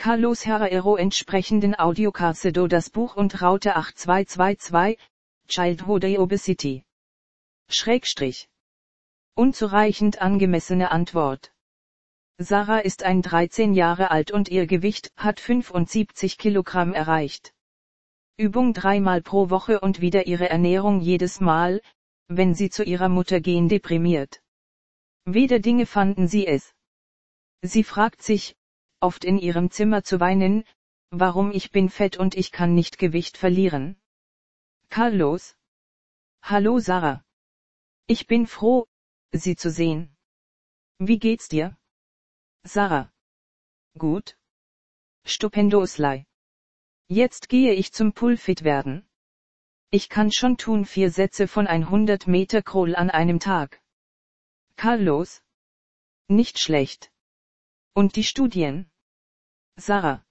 [0.00, 4.96] Carlos Herrero entsprechenden Audiocarcedo das Buch und Raute 8222,
[5.48, 6.84] Childhood Obesity.
[7.68, 8.48] Schrägstrich.
[9.34, 11.52] Unzureichend angemessene Antwort.
[12.38, 17.52] Sarah ist ein 13 Jahre alt und ihr Gewicht hat 75 Kilogramm erreicht.
[18.36, 21.82] Übung dreimal pro Woche und wieder ihre Ernährung jedes Mal,
[22.28, 24.42] wenn sie zu ihrer Mutter gehen deprimiert.
[25.24, 26.72] Weder Dinge fanden sie es.
[27.62, 28.54] Sie fragt sich,
[29.00, 30.64] oft in ihrem Zimmer zu weinen,
[31.10, 33.96] warum ich bin fett und ich kann nicht Gewicht verlieren.
[34.90, 35.56] Carlos.
[36.42, 37.24] Hallo Sarah.
[38.06, 38.86] Ich bin froh,
[39.32, 40.16] Sie zu sehen.
[40.98, 41.76] Wie geht's dir?
[42.64, 43.12] Sarah.
[43.96, 44.38] Gut.
[45.24, 46.26] Stupendoslei.
[47.08, 49.08] Jetzt gehe ich zum Pulfit werden.
[49.90, 53.82] Ich kann schon tun vier Sätze von 100 Meter Kroll an einem Tag.
[54.76, 55.42] Carlos.
[56.28, 57.10] Nicht schlecht.
[57.94, 58.90] Und die Studien?
[59.76, 60.24] Sarah.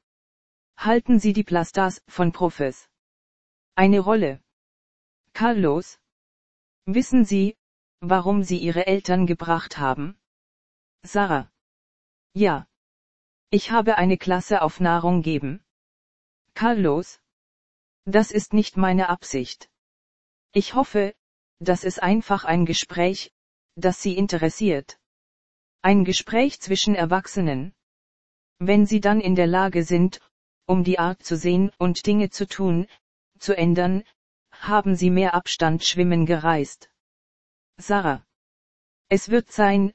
[0.78, 2.90] Halten Sie die Plastas von Profes.
[3.76, 4.42] Eine Rolle.
[5.34, 6.00] Carlos.
[6.86, 7.58] Wissen Sie,
[8.00, 10.20] warum Sie Ihre Eltern gebracht haben?
[11.04, 11.52] Sarah.
[12.34, 12.68] Ja.
[13.50, 15.64] Ich habe eine Klasse auf Nahrung geben.
[16.54, 17.20] Carlos?
[18.06, 19.70] Das ist nicht meine Absicht.
[20.54, 21.16] Ich hoffe,
[21.60, 23.32] dass es einfach ein Gespräch,
[23.76, 25.00] das Sie interessiert.
[25.82, 27.74] Ein Gespräch zwischen Erwachsenen.
[28.60, 30.20] Wenn Sie dann in der Lage sind,
[30.66, 32.88] um die Art zu sehen und Dinge zu tun,
[33.40, 34.04] zu ändern,
[34.52, 36.90] haben Sie mehr Abstand schwimmen gereist.
[37.78, 38.26] Sarah.
[39.08, 39.94] Es wird sein,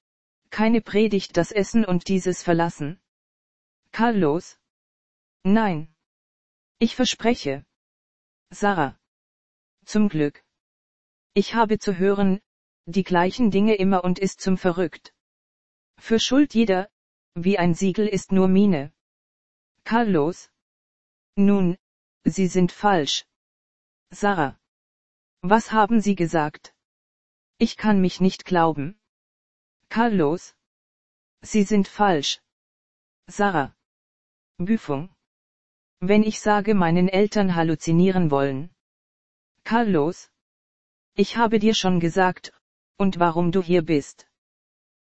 [0.50, 3.00] keine Predigt das Essen und dieses verlassen.
[3.90, 4.58] Carlos?
[5.42, 5.94] Nein.
[6.78, 7.64] Ich verspreche.
[8.50, 8.98] Sarah.
[9.84, 10.44] Zum Glück.
[11.34, 12.40] Ich habe zu hören,
[12.86, 15.12] die gleichen Dinge immer und ist zum verrückt.
[16.04, 16.90] Für Schuld jeder,
[17.36, 18.92] wie ein Siegel ist nur Mine.
[19.84, 20.50] Carlos?
[21.36, 21.78] Nun,
[22.24, 23.24] Sie sind falsch.
[24.10, 24.58] Sarah.
[25.42, 26.74] Was haben Sie gesagt?
[27.58, 28.98] Ich kann mich nicht glauben.
[29.90, 30.56] Carlos?
[31.40, 32.40] Sie sind falsch.
[33.28, 33.76] Sarah.
[34.58, 35.14] Büfung.
[36.00, 38.74] Wenn ich sage meinen Eltern halluzinieren wollen.
[39.62, 40.32] Carlos?
[41.14, 42.52] Ich habe dir schon gesagt,
[42.96, 44.26] und warum du hier bist.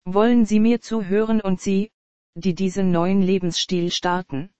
[0.05, 1.93] Wollen Sie mir zuhören und Sie,
[2.35, 4.53] die diesen neuen Lebensstil starten?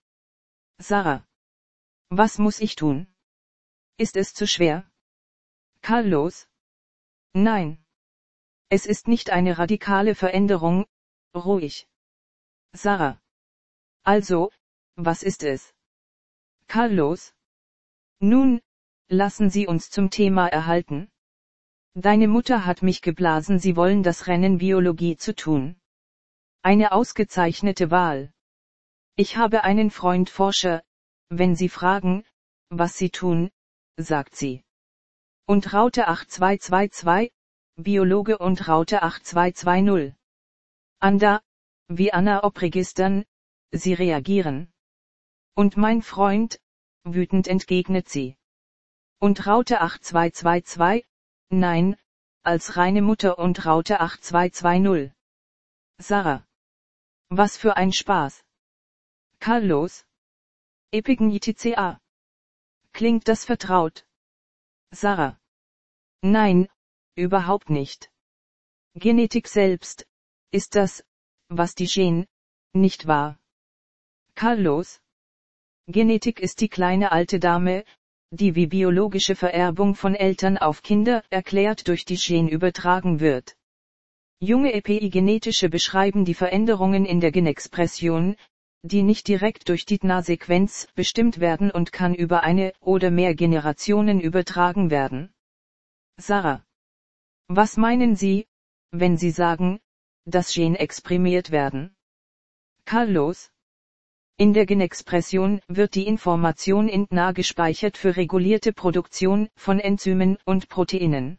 [0.77, 1.27] Sarah.
[2.09, 3.07] Was muss ich tun?
[3.97, 4.89] Ist es zu schwer?
[5.81, 6.47] Carlos?
[7.33, 7.83] Nein.
[8.69, 10.85] Es ist nicht eine radikale Veränderung,
[11.35, 11.87] ruhig.
[12.73, 13.21] Sarah.
[14.03, 14.51] Also,
[14.95, 15.73] was ist es?
[16.67, 17.33] Carlos?
[18.19, 18.61] Nun,
[19.09, 21.11] lassen Sie uns zum Thema erhalten.
[21.95, 25.79] Deine Mutter hat mich geblasen, Sie wollen das Rennen Biologie zu tun.
[26.63, 28.33] Eine ausgezeichnete Wahl.
[29.15, 30.83] Ich habe einen Freund Forscher,
[31.29, 32.25] wenn Sie fragen,
[32.69, 33.51] was Sie tun,
[33.97, 34.63] sagt sie.
[35.45, 37.31] Und Raute 8222,
[37.75, 40.15] Biologe und Raute 8220.
[40.99, 41.41] Anda,
[41.89, 43.25] wie Anna ob Registern,
[43.71, 44.73] sie reagieren.
[45.53, 46.59] Und mein Freund,
[47.03, 48.35] wütend entgegnet sie.
[49.19, 51.05] Und Raute 8222,
[51.59, 51.95] nein,
[52.43, 55.13] als reine Mutter und Raute 8220.
[55.97, 56.45] Sarah.
[57.29, 58.43] Was für ein Spaß.
[59.39, 60.05] Carlos.
[60.91, 61.99] Epignitica.
[62.91, 64.05] Klingt das vertraut?
[64.91, 65.39] Sarah.
[66.21, 66.67] Nein,
[67.15, 68.11] Überhaupt nicht.
[68.95, 70.07] Genetik selbst,
[70.49, 71.05] ist das,
[71.47, 72.25] was die Gen,
[72.73, 73.39] nicht wahr?
[74.33, 74.99] Carlos?
[75.85, 77.85] Genetik ist die kleine alte Dame,
[78.33, 83.55] die wie biologische Vererbung von Eltern auf Kinder erklärt durch die Gen übertragen wird.
[84.39, 88.35] Junge epigenetische beschreiben die Veränderungen in der Genexpression,
[88.81, 94.19] die nicht direkt durch die DNA-Sequenz bestimmt werden und kann über eine oder mehr Generationen
[94.19, 95.31] übertragen werden.
[96.17, 96.63] Sarah
[97.49, 98.47] was meinen Sie,
[98.91, 99.79] wenn Sie sagen,
[100.25, 101.95] dass Gen exprimiert werden?
[102.85, 103.52] Carlos?
[104.37, 110.69] In der Genexpression wird die Information in DNA gespeichert für regulierte Produktion von Enzymen und
[110.69, 111.37] Proteinen.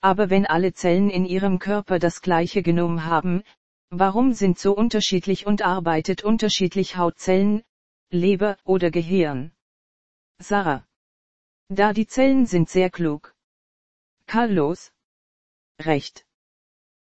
[0.00, 3.44] Aber wenn alle Zellen in ihrem Körper das gleiche Genom haben,
[3.90, 7.62] warum sind so unterschiedlich und arbeitet unterschiedlich Hautzellen,
[8.10, 9.52] Leber oder Gehirn?
[10.40, 10.84] Sarah.
[11.68, 13.36] Da die Zellen sind sehr klug.
[14.26, 14.92] Carlos?
[15.80, 16.26] Recht.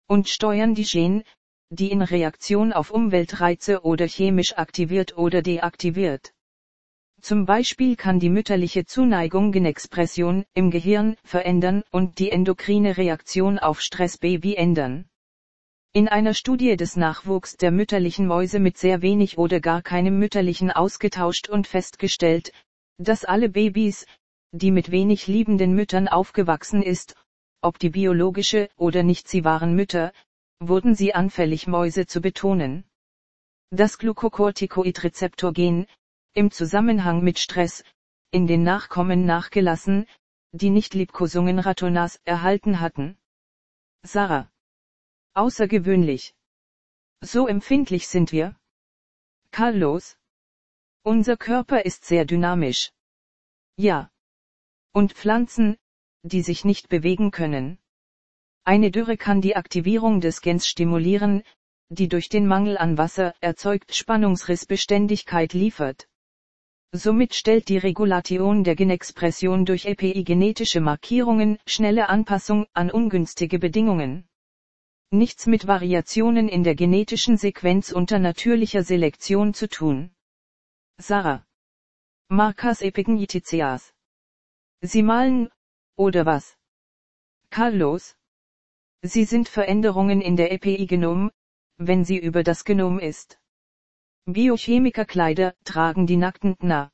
[0.07, 1.23] Und steuern die Gene,
[1.69, 6.33] die in Reaktion auf Umweltreize oder chemisch aktiviert oder deaktiviert.
[7.21, 13.81] Zum Beispiel kann die mütterliche Zuneigung Genexpression im Gehirn verändern und die endokrine Reaktion auf
[13.81, 15.09] Stress Baby ändern.
[15.91, 20.71] In einer Studie des Nachwuchs der mütterlichen Mäuse mit sehr wenig oder gar keinem mütterlichen
[20.71, 22.51] ausgetauscht und festgestellt,
[22.97, 24.05] dass alle Babys,
[24.51, 27.15] die mit wenig liebenden Müttern aufgewachsen ist,
[27.61, 30.13] ob die biologische oder nicht sie waren Mütter,
[30.59, 32.83] wurden sie anfällig Mäuse zu betonen.
[33.71, 35.87] Das Glucocorticoid-Rezeptor-Gen,
[36.33, 37.83] im Zusammenhang mit Stress,
[38.31, 40.07] in den Nachkommen nachgelassen,
[40.51, 43.17] die nicht Liebkosungen Ratonas erhalten hatten.
[44.03, 44.51] Sarah.
[45.33, 46.33] Außergewöhnlich.
[47.21, 48.55] So empfindlich sind wir.
[49.51, 50.17] Carlos.
[51.03, 52.91] Unser Körper ist sehr dynamisch.
[53.77, 54.11] Ja.
[54.91, 55.77] Und Pflanzen,
[56.23, 57.79] die sich nicht bewegen können.
[58.69, 61.41] Eine Dürre kann die Aktivierung des Gens stimulieren,
[61.89, 66.07] die durch den Mangel an Wasser erzeugt Spannungsrissbeständigkeit liefert.
[66.91, 74.29] Somit stellt die Regulation der Genexpression durch epigenetische Markierungen schnelle Anpassung an ungünstige Bedingungen.
[75.09, 80.11] Nichts mit Variationen in der genetischen Sequenz unter natürlicher Selektion zu tun.
[80.99, 81.43] Sarah.
[82.27, 83.95] Markas epigeneticeas.
[84.81, 85.49] Sie malen,
[85.95, 86.55] oder was?
[87.49, 88.18] Carlos.
[89.01, 91.31] Sie sind Veränderungen in der Epigenom,
[91.77, 93.39] wenn sie über das Genom ist.
[94.25, 96.91] Biochemikerkleider tragen die nackten TNA.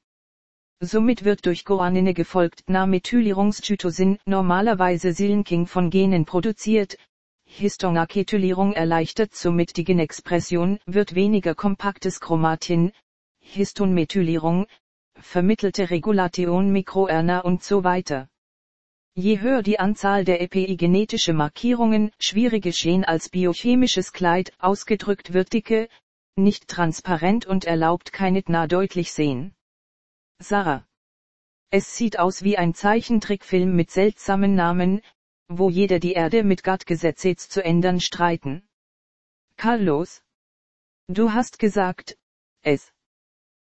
[0.81, 6.97] Somit wird durch Guanine gefolgt NA-Methylierungscytosin normalerweise Sillenking von Genen produziert.
[7.45, 12.91] Histonaketylierung erleichtert somit die Genexpression, wird weniger kompaktes Chromatin,
[13.39, 14.67] Histonmethylierung,
[15.15, 18.29] vermittelte Regulation MikroRNA und so weiter.
[19.17, 25.87] Je höher die Anzahl der epigenetische Markierungen, schwierige Gen als biochemisches Kleid, ausgedrückt wird dicke,
[26.35, 29.55] nicht transparent und erlaubt keine TNA deutlich sehen.
[30.39, 30.85] Sarah.
[31.69, 35.01] Es sieht aus wie ein Zeichentrickfilm mit seltsamen Namen,
[35.47, 38.67] wo jeder die Erde mit Gattgesetze zu ändern streiten.
[39.55, 40.23] Carlos.
[41.07, 42.17] Du hast gesagt,
[42.63, 42.91] es.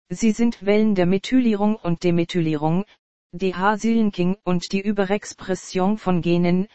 [0.08, 2.86] Sie sind Wellen der Methylierung und Demethylierung,
[3.34, 6.68] DH-Silenking und die Überexpression von Genen,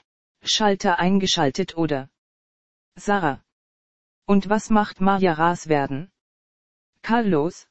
[0.44, 2.10] Schalter eingeschaltet oder.
[2.96, 3.42] Sarah.
[4.26, 6.12] Und was macht Majaras werden?
[7.02, 7.68] Carlos?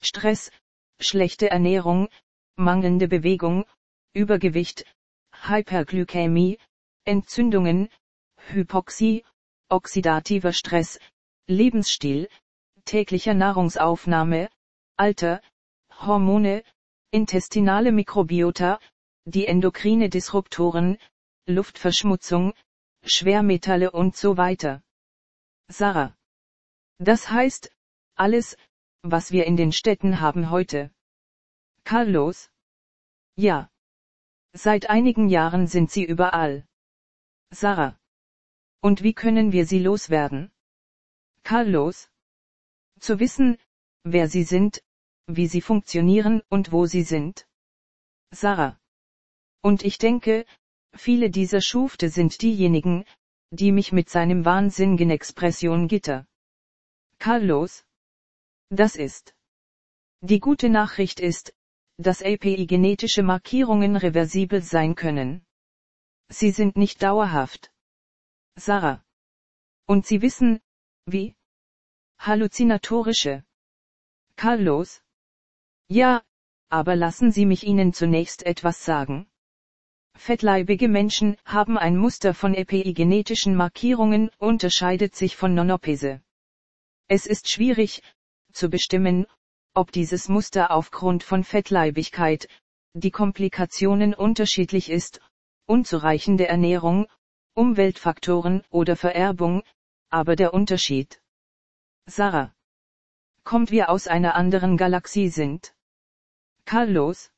[0.00, 0.52] Stress,
[1.00, 2.08] schlechte Ernährung,
[2.54, 3.64] mangelnde Bewegung,
[4.12, 4.84] Übergewicht,
[5.42, 6.60] Hyperglykämie,
[7.04, 7.88] Entzündungen,
[8.36, 9.24] Hypoxie,
[9.68, 11.00] oxidativer Stress,
[11.48, 12.28] Lebensstil,
[12.84, 14.48] täglicher Nahrungsaufnahme,
[14.96, 15.42] Alter,
[15.90, 16.62] Hormone,
[17.10, 18.80] intestinale Mikrobiota,
[19.24, 20.98] die endokrine Disruptoren,
[21.46, 22.54] Luftverschmutzung,
[23.04, 24.82] Schwermetalle und so weiter.
[25.68, 26.16] Sarah.
[26.98, 27.70] Das heißt,
[28.14, 28.56] alles,
[29.02, 30.90] was wir in den Städten haben heute.
[31.84, 32.50] Carlos?
[33.36, 33.70] Ja.
[34.52, 36.66] Seit einigen Jahren sind sie überall.
[37.50, 37.98] Sarah.
[38.80, 40.50] Und wie können wir sie loswerden?
[41.42, 42.10] Carlos?
[42.98, 43.58] Zu wissen,
[44.02, 44.82] wer sie sind,
[45.26, 47.48] wie sie funktionieren und wo sie sind.
[48.30, 48.78] Sarah.
[49.62, 50.46] Und ich denke,
[50.94, 53.04] viele dieser Schufte sind diejenigen,
[53.50, 56.26] die mich mit seinem Wahnsinn Expression gitter.
[57.18, 57.84] Carlos?
[58.70, 59.34] Das ist.
[60.20, 61.54] Die gute Nachricht ist,
[61.98, 65.46] dass API-genetische Markierungen reversibel sein können.
[66.28, 67.72] Sie sind nicht dauerhaft.
[68.56, 69.04] Sarah.
[69.86, 70.60] Und Sie wissen,
[71.06, 71.36] wie?
[72.18, 73.44] Halluzinatorische.
[74.34, 75.02] Carlos?
[75.88, 76.22] Ja,
[76.68, 79.28] aber lassen Sie mich Ihnen zunächst etwas sagen.
[80.16, 86.22] Fettleibige Menschen haben ein Muster von epigenetischen Markierungen, unterscheidet sich von Nonopese.
[87.06, 88.02] Es ist schwierig,
[88.52, 89.26] zu bestimmen,
[89.74, 92.48] ob dieses Muster aufgrund von Fettleibigkeit,
[92.94, 95.20] die Komplikationen unterschiedlich ist,
[95.66, 97.06] unzureichende Ernährung,
[97.54, 99.62] Umweltfaktoren oder Vererbung,
[100.08, 101.20] aber der Unterschied.
[102.06, 102.54] Sarah.
[103.44, 105.75] Kommt wir aus einer anderen Galaxie sind.
[106.66, 107.30] Carlos.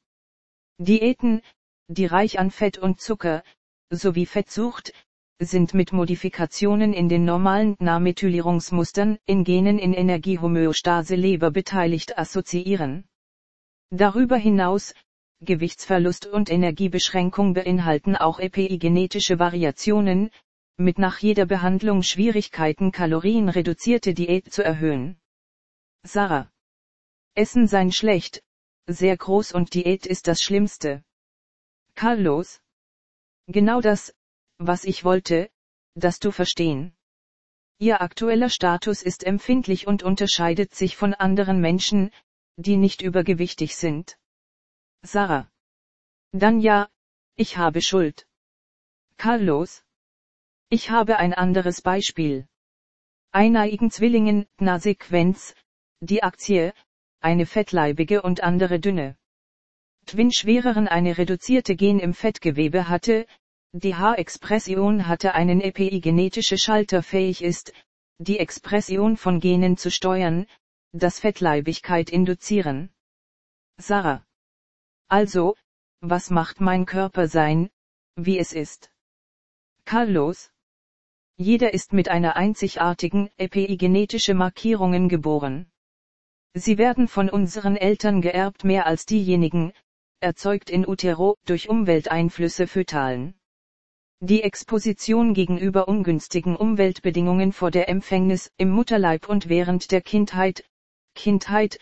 [0.78, 1.42] Diäten,
[1.88, 3.44] die reich an Fett und Zucker,
[3.90, 4.94] sowie Fettsucht,
[5.38, 13.04] sind mit Modifikationen in den normalen Nahmethylierungsmustern in Genen in Energiehomöostase Leber beteiligt assoziieren.
[13.90, 14.94] Darüber hinaus,
[15.40, 20.30] Gewichtsverlust und Energiebeschränkung beinhalten auch epigenetische Variationen,
[20.78, 25.20] mit nach jeder Behandlung Schwierigkeiten kalorienreduzierte Diät zu erhöhen.
[26.02, 26.50] Sarah.
[27.34, 28.42] Essen sein schlecht,
[28.88, 31.04] sehr groß und Diät ist das Schlimmste.
[31.94, 32.60] Carlos?
[33.46, 34.14] Genau das,
[34.58, 35.50] was ich wollte,
[35.94, 36.96] dass du verstehen.
[37.78, 42.10] Ihr aktueller Status ist empfindlich und unterscheidet sich von anderen Menschen,
[42.56, 44.18] die nicht übergewichtig sind.
[45.02, 45.50] Sarah.
[46.32, 46.88] Dann ja,
[47.36, 48.26] ich habe Schuld.
[49.16, 49.84] Carlos.
[50.70, 52.48] Ich habe ein anderes Beispiel.
[53.30, 55.54] eineigen Zwillingen, Na-Sequenz,
[56.00, 56.72] die Aktie,
[57.20, 59.16] eine fettleibige und andere dünne.
[60.06, 63.26] Twin schwereren eine reduzierte Gen im Fettgewebe hatte,
[63.72, 67.72] die H-Expression hatte einen epigenetische Schalter fähig ist,
[68.18, 70.46] die Expression von Genen zu steuern,
[70.92, 72.90] das Fettleibigkeit induzieren.
[73.76, 74.24] Sarah.
[75.08, 75.54] Also,
[76.00, 77.70] was macht mein Körper sein,
[78.16, 78.90] wie es ist?
[79.84, 80.50] Carlos.
[81.36, 85.70] Jeder ist mit einer einzigartigen, epigenetische Markierungen geboren.
[86.54, 89.72] Sie werden von unseren Eltern geerbt mehr als diejenigen,
[90.20, 93.34] erzeugt in utero, durch Umwelteinflüsse fötalen.
[94.20, 100.64] Die Exposition gegenüber ungünstigen Umweltbedingungen vor der Empfängnis, im Mutterleib und während der Kindheit,
[101.14, 101.78] Kindheit,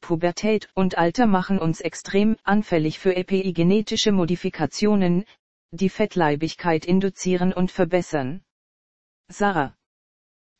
[0.00, 5.24] Pubertät und Alter machen uns extrem anfällig für epigenetische Modifikationen,
[5.70, 8.42] die Fettleibigkeit induzieren und verbessern.
[9.28, 9.74] Sarah.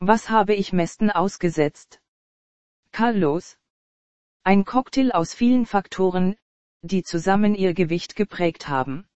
[0.01, 2.01] Was habe ich mesten ausgesetzt?
[2.93, 3.57] Carlos.
[4.45, 6.37] Ein Cocktail aus vielen Faktoren,
[6.83, 9.07] die zusammen ihr Gewicht geprägt haben.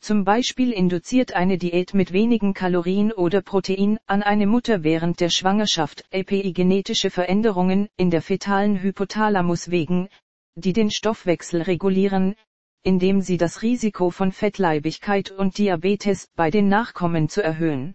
[0.00, 5.30] Zum Beispiel induziert eine Diät mit wenigen Kalorien oder Protein an eine Mutter während der
[5.30, 10.08] Schwangerschaft epigenetische Veränderungen in der fetalen Hypothalamus wegen,
[10.56, 12.34] die den Stoffwechsel regulieren,
[12.82, 17.94] indem sie das Risiko von Fettleibigkeit und Diabetes bei den Nachkommen zu erhöhen.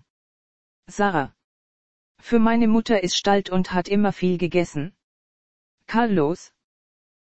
[0.90, 1.37] Sarah.
[2.28, 4.94] Für meine Mutter ist Stalt und hat immer viel gegessen.
[5.86, 6.52] Carlos.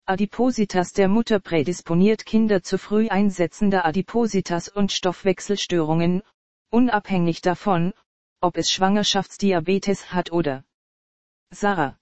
[0.06, 6.22] Adipositas der Mutter prädisponiert Kinder zu früh einsetzender Adipositas und Stoffwechselstörungen,
[6.70, 7.92] unabhängig davon,
[8.40, 10.64] ob es Schwangerschaftsdiabetes hat oder.
[11.50, 11.98] Sarah.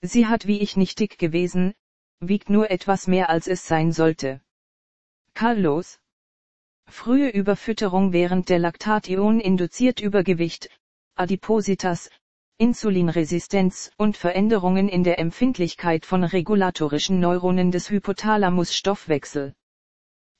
[0.00, 1.74] Sie hat wie ich nicht dick gewesen,
[2.20, 4.40] wiegt nur etwas mehr als es sein sollte.
[5.32, 5.98] Carlos.
[6.86, 10.68] Frühe Überfütterung während der Laktation induziert Übergewicht,
[11.16, 12.10] Adipositas,
[12.58, 19.54] Insulinresistenz und Veränderungen in der Empfindlichkeit von regulatorischen Neuronen des Hypothalamus-Stoffwechsel.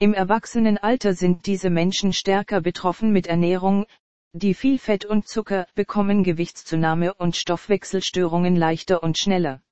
[0.01, 3.87] Im Erwachsenenalter sind diese Menschen stärker betroffen mit Ernährung,
[4.33, 9.63] die viel Fett und Zucker bekommen Gewichtszunahme und Stoffwechselstörungen leichter und schneller.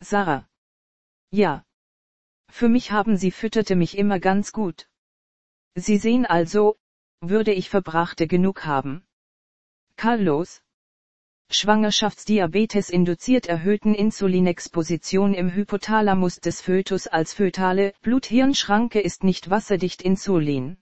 [0.00, 0.48] Sarah.
[1.30, 1.64] Ja.
[2.50, 4.88] Für mich haben sie fütterte mich immer ganz gut.
[5.76, 6.76] Sie sehen also,
[7.20, 9.05] würde ich Verbrachte genug haben.
[9.96, 10.60] Carlos.
[11.50, 20.76] Schwangerschaftsdiabetes induziert erhöhten Insulinexposition im Hypothalamus des Fötus als fötale Blut-Hirn-Schranke ist nicht wasserdicht Insulin.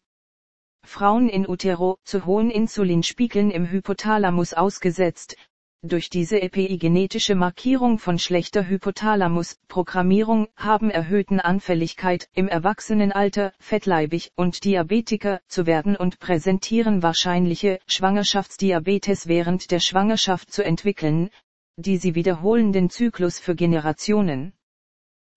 [0.84, 5.36] Frauen in Utero zu hohen Insulinspiegeln im Hypothalamus ausgesetzt,
[5.84, 15.40] durch diese epigenetische Markierung von schlechter Hypothalamus-Programmierung haben erhöhten Anfälligkeit im Erwachsenenalter, fettleibig und Diabetiker
[15.46, 21.28] zu werden und präsentieren wahrscheinliche Schwangerschaftsdiabetes während der Schwangerschaft zu entwickeln,
[21.76, 24.54] die sie wiederholenden Zyklus für Generationen.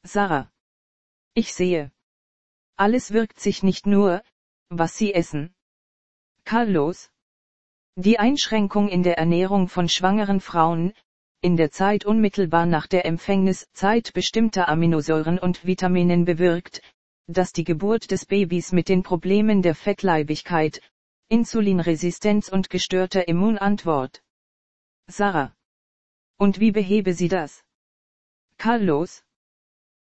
[0.04, 0.50] Sarah.
[1.34, 1.92] Ich sehe.
[2.78, 4.22] Alles wirkt sich nicht nur,
[4.70, 5.54] was sie essen.
[6.46, 7.10] Carlos.
[8.00, 10.94] Die Einschränkung in der Ernährung von schwangeren Frauen,
[11.42, 16.84] in der Zeit unmittelbar nach der Empfängnis Zeit bestimmter Aminosäuren und Vitaminen bewirkt,
[17.26, 20.80] dass die Geburt des Babys mit den Problemen der Fettleibigkeit,
[21.30, 24.22] Insulinresistenz und gestörter Immunantwort.
[25.08, 25.56] Sarah.
[26.38, 27.64] Und wie behebe sie das?
[28.60, 29.24] Carlos.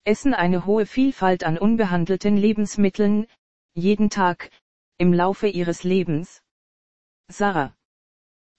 [0.06, 3.28] Essen eine hohe Vielfalt an unbehandelten Lebensmitteln,
[3.74, 4.50] jeden Tag,
[4.98, 6.42] im Laufe ihres Lebens.
[7.28, 7.76] Sarah.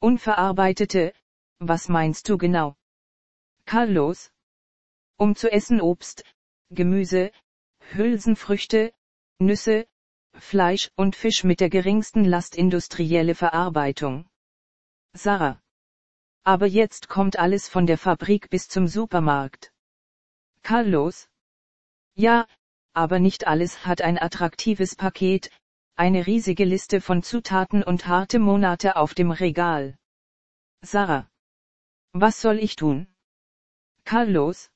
[0.02, 1.14] Unverarbeitete,
[1.60, 2.74] was meinst du genau?
[3.66, 4.32] Carlos?
[5.16, 6.24] Um zu essen Obst,
[6.70, 7.30] Gemüse,
[7.92, 8.92] Hülsenfrüchte,
[9.38, 9.86] Nüsse,
[10.34, 14.28] Fleisch und Fisch mit der geringsten Last industrielle Verarbeitung.
[15.12, 15.62] Sarah.
[16.42, 19.72] Aber jetzt kommt alles von der Fabrik bis zum Supermarkt.
[20.62, 21.28] Carlos?
[22.16, 22.48] Ja,
[22.92, 25.52] aber nicht alles hat ein attraktives Paket,
[25.96, 29.96] eine riesige Liste von Zutaten und harte Monate auf dem Regal.
[30.82, 31.30] Sarah.
[32.12, 33.06] Was soll ich tun?
[34.04, 34.70] Carlos.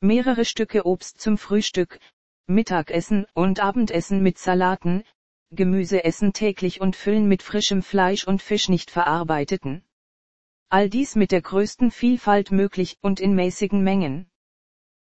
[0.00, 1.98] Mehrere Stücke Obst zum Frühstück,
[2.46, 5.04] Mittagessen und Abendessen mit Salaten,
[5.50, 9.84] Gemüse essen täglich und füllen mit frischem Fleisch und Fisch nicht verarbeiteten.
[10.68, 14.30] All dies mit der größten Vielfalt möglich und in mäßigen Mengen.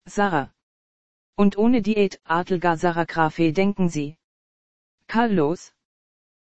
[0.05, 0.53] Sarah.
[1.37, 4.18] Und ohne Diät, Adelgar Sarah Grafe denken Sie.
[5.09, 5.73] Carlos.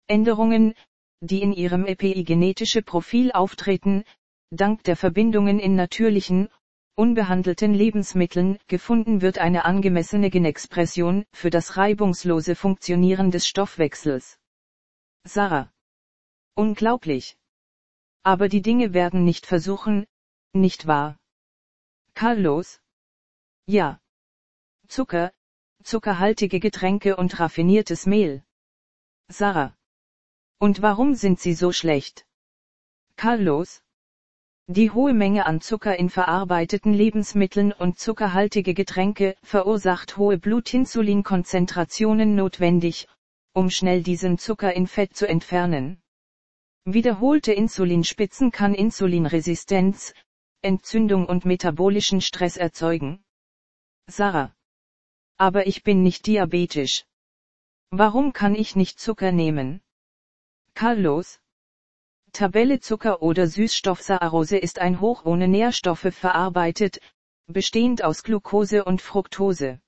[0.07, 0.73] Änderungen,
[1.19, 4.05] die in ihrem epigenetische Profil auftreten,
[4.49, 6.47] dank der Verbindungen in natürlichen,
[6.95, 14.39] unbehandelten Lebensmitteln gefunden wird eine angemessene Genexpression für das reibungslose Funktionieren des Stoffwechsels.
[15.25, 15.73] Sarah.
[16.55, 17.37] Unglaublich.
[18.23, 20.07] Aber die Dinge werden nicht versuchen,
[20.53, 21.19] nicht wahr?
[22.13, 22.79] Carlos?
[23.65, 23.99] Ja.
[24.87, 25.33] Zucker,
[25.85, 28.43] zuckerhaltige Getränke und raffiniertes Mehl.
[29.27, 29.77] Sarah.
[30.57, 32.25] Und warum sind sie so schlecht?
[33.17, 33.83] Carlos?
[34.65, 43.07] Die hohe Menge an Zucker in verarbeiteten Lebensmitteln und zuckerhaltige Getränke verursacht hohe Blutinsulinkonzentrationen notwendig,
[43.53, 46.01] um schnell diesen Zucker in Fett zu entfernen.
[46.85, 50.15] Wiederholte Insulinspitzen kann Insulinresistenz,
[50.63, 53.23] Entzündung und metabolischen Stress erzeugen.
[54.07, 54.54] Sarah.
[55.37, 57.05] Aber ich bin nicht diabetisch.
[57.89, 59.81] Warum kann ich nicht Zucker nehmen?
[60.73, 61.39] Carlos?
[62.31, 66.99] Tabelle Zucker oder Süßstoffsaccharose ist ein Hoch ohne Nährstoffe verarbeitet,
[67.47, 69.79] bestehend aus Glucose und Fructose.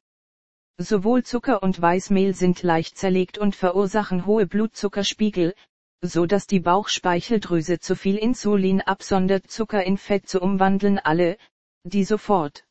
[0.78, 5.56] Sowohl Zucker und Weißmehl sind leicht zerlegt und verursachen hohe Blutzuckerspiegel,
[6.02, 11.38] so dass die Bauchspeicheldrüse zu viel Insulin absondert Zucker in Fett zu umwandeln alle,
[11.84, 12.66] die sofort.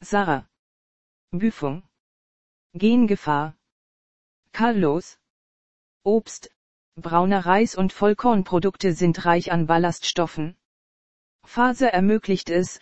[0.00, 0.48] Sarah.
[1.32, 1.82] Büfung.
[2.72, 3.56] Gengefahr.
[4.52, 5.18] Carlos.
[6.02, 6.50] Obst,
[6.94, 10.56] Brauner Reis und Vollkornprodukte sind reich an Ballaststoffen.
[11.44, 12.80] Phase ermöglicht es,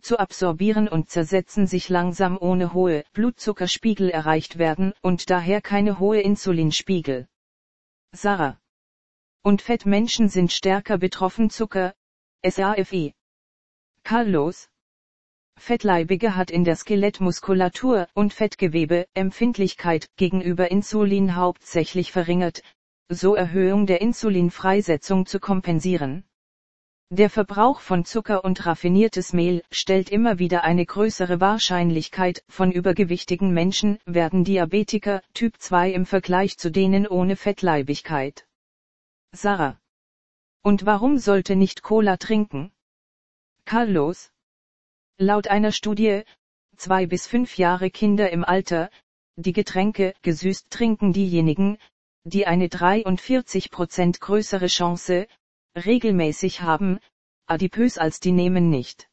[0.00, 6.20] zu absorbieren und zersetzen sich langsam ohne hohe Blutzuckerspiegel erreicht werden und daher keine hohe
[6.20, 7.28] Insulinspiegel.
[8.12, 8.60] Sarah.
[9.42, 11.94] Und Fettmenschen sind stärker betroffen Zucker,
[12.44, 13.14] SAFE.
[14.04, 14.68] Carlos.
[15.58, 22.62] Fettleibige hat in der Skelettmuskulatur und Fettgewebe Empfindlichkeit gegenüber Insulin hauptsächlich verringert,
[23.08, 26.24] so Erhöhung der Insulinfreisetzung zu kompensieren.
[27.10, 33.52] Der Verbrauch von Zucker und raffiniertes Mehl stellt immer wieder eine größere Wahrscheinlichkeit von übergewichtigen
[33.52, 38.46] Menschen werden Diabetiker Typ 2 im Vergleich zu denen ohne Fettleibigkeit.
[39.32, 39.78] Sarah.
[40.62, 42.72] Und warum sollte nicht Cola trinken?
[43.64, 44.32] Carlos.
[45.18, 46.24] Laut einer Studie,
[46.76, 48.90] zwei bis fünf Jahre Kinder im Alter,
[49.36, 51.78] die Getränke gesüßt trinken diejenigen,
[52.24, 55.26] die eine 43% größere Chance,
[55.74, 56.98] regelmäßig haben,
[57.46, 59.08] adipös als die nehmen nicht.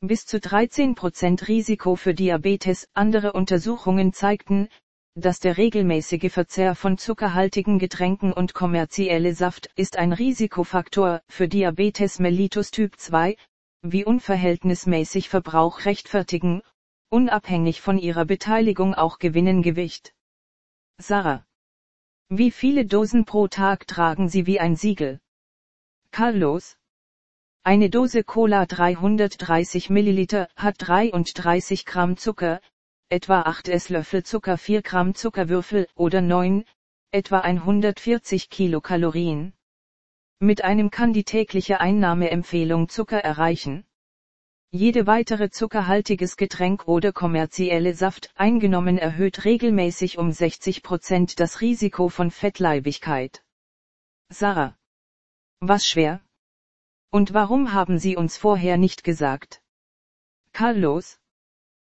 [0.00, 2.86] Bis zu 13% Risiko für Diabetes.
[2.92, 4.68] Andere Untersuchungen zeigten,
[5.14, 12.18] dass der regelmäßige Verzehr von zuckerhaltigen Getränken und kommerzielle Saft ist ein Risikofaktor für Diabetes
[12.18, 13.38] mellitus Typ 2,
[13.84, 16.62] wie unverhältnismäßig Verbrauch rechtfertigen,
[17.08, 20.14] unabhängig von ihrer Beteiligung auch gewinnen Gewicht.
[20.98, 21.44] Sarah
[22.30, 25.20] wie viele Dosen pro Tag tragen Sie wie ein Siegel?
[26.10, 26.78] Carlos?
[27.62, 32.60] Eine Dose Cola 330 Milliliter hat 33 Gramm Zucker,
[33.10, 36.64] etwa 8 Esslöffel Zucker 4 Gramm Zuckerwürfel oder 9,
[37.12, 39.52] etwa 140 Kilokalorien.
[40.40, 43.84] Mit einem kann die tägliche Einnahmeempfehlung Zucker erreichen
[44.74, 52.08] jede weitere zuckerhaltiges Getränk oder kommerzielle Saft eingenommen erhöht regelmäßig um 60 Prozent das Risiko
[52.08, 53.44] von Fettleibigkeit.
[54.30, 54.76] Sarah.
[55.60, 56.22] Was schwer?
[57.12, 59.62] Und warum haben Sie uns vorher nicht gesagt?
[60.52, 61.20] Carlos.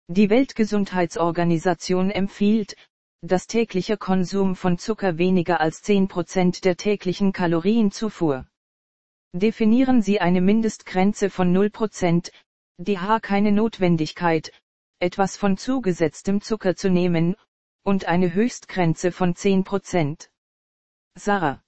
[0.06, 2.76] Die Weltgesundheitsorganisation empfiehlt,
[3.22, 8.46] dass täglicher Konsum von Zucker weniger als 10 Prozent der täglichen Kalorienzufuhr.
[9.32, 12.32] Definieren Sie eine Mindestgrenze von 0 Prozent,
[12.78, 14.52] die H keine Notwendigkeit,
[15.00, 17.36] etwas von zugesetztem Zucker zu nehmen,
[17.82, 20.28] und eine Höchstgrenze von 10%.
[21.14, 21.62] Sarah.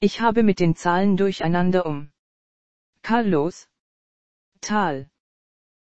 [0.00, 2.10] Ich habe mit den Zahlen durcheinander um.
[3.02, 3.68] Carlos.
[4.60, 5.10] Tal.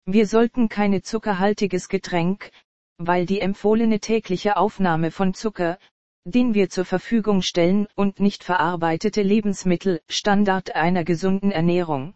[0.05, 2.51] Wir sollten keine zuckerhaltiges Getränk,
[2.99, 5.79] weil die empfohlene tägliche Aufnahme von Zucker,
[6.25, 12.15] den wir zur Verfügung stellen und nicht verarbeitete Lebensmittel, Standard einer gesunden Ernährung.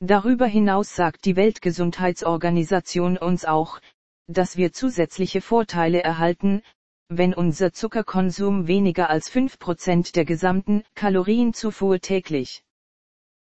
[0.00, 3.80] Darüber hinaus sagt die Weltgesundheitsorganisation uns auch,
[4.26, 6.62] dass wir zusätzliche Vorteile erhalten,
[7.08, 12.64] wenn unser Zuckerkonsum weniger als 5% der gesamten Kalorienzufuhr täglich.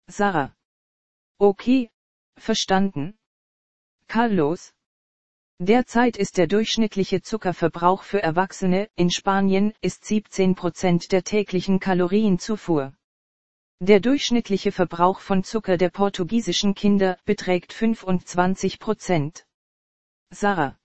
[0.07, 0.53] Sarah.
[1.39, 1.89] Okay,
[2.37, 3.17] verstanden.
[4.07, 4.73] Carlos.
[5.65, 12.93] Derzeit ist der durchschnittliche Zuckerverbrauch für Erwachsene in Spanien ist 17% der täglichen Kalorienzufuhr.
[13.79, 19.45] Der durchschnittliche Verbrauch von Zucker der portugiesischen Kinder beträgt 25 Prozent.
[20.31, 20.77] Sarah.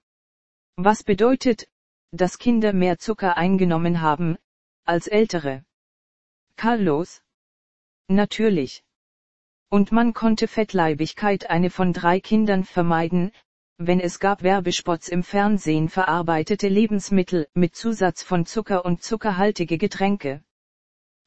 [0.77, 1.67] Was bedeutet,
[2.13, 4.39] dass Kinder mehr Zucker eingenommen haben,
[4.85, 5.65] als ältere?
[6.55, 7.21] Carlos.
[8.07, 8.85] Natürlich.
[9.71, 13.33] Und man konnte Fettleibigkeit eine von drei Kindern vermeiden,
[13.79, 20.43] wenn es gab Werbespots im Fernsehen verarbeitete Lebensmittel mit Zusatz von Zucker und zuckerhaltige Getränke.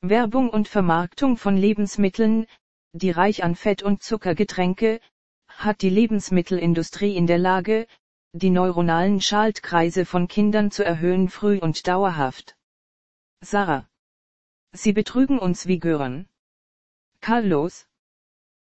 [0.02, 2.46] Werbung und Vermarktung von Lebensmitteln,
[2.92, 5.00] die reich an Fett und Zuckergetränke,
[5.48, 7.88] hat die Lebensmittelindustrie in der Lage,
[8.34, 12.58] die neuronalen Schaltkreise von Kindern zu erhöhen früh und dauerhaft.
[13.42, 13.88] Sarah.
[14.74, 16.28] Sie betrügen uns wie Gören.
[17.22, 17.88] Carlos.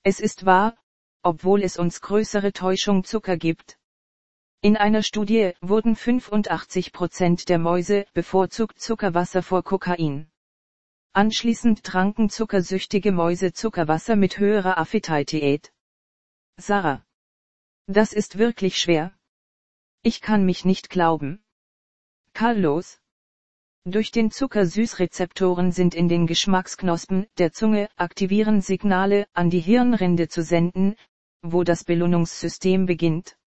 [0.04, 0.76] Es ist wahr,
[1.24, 3.78] obwohl es uns größere Täuschung Zucker gibt.
[4.62, 10.32] In einer Studie wurden 85 Prozent der Mäuse bevorzugt Zuckerwasser vor Kokain.
[11.14, 15.74] Anschließend tranken zuckersüchtige Mäuse Zuckerwasser mit höherer Appetität.
[16.58, 17.04] Sarah.
[17.88, 19.14] Das ist wirklich schwer.
[20.04, 21.44] Ich kann mich nicht glauben.
[22.34, 23.00] Carlos.
[23.84, 30.44] Durch den Zuckersüßrezeptoren sind in den Geschmacksknospen der Zunge aktivieren Signale an die Hirnrinde zu
[30.44, 30.96] senden,
[31.41, 33.38] wo das Belohnungssystem beginnt.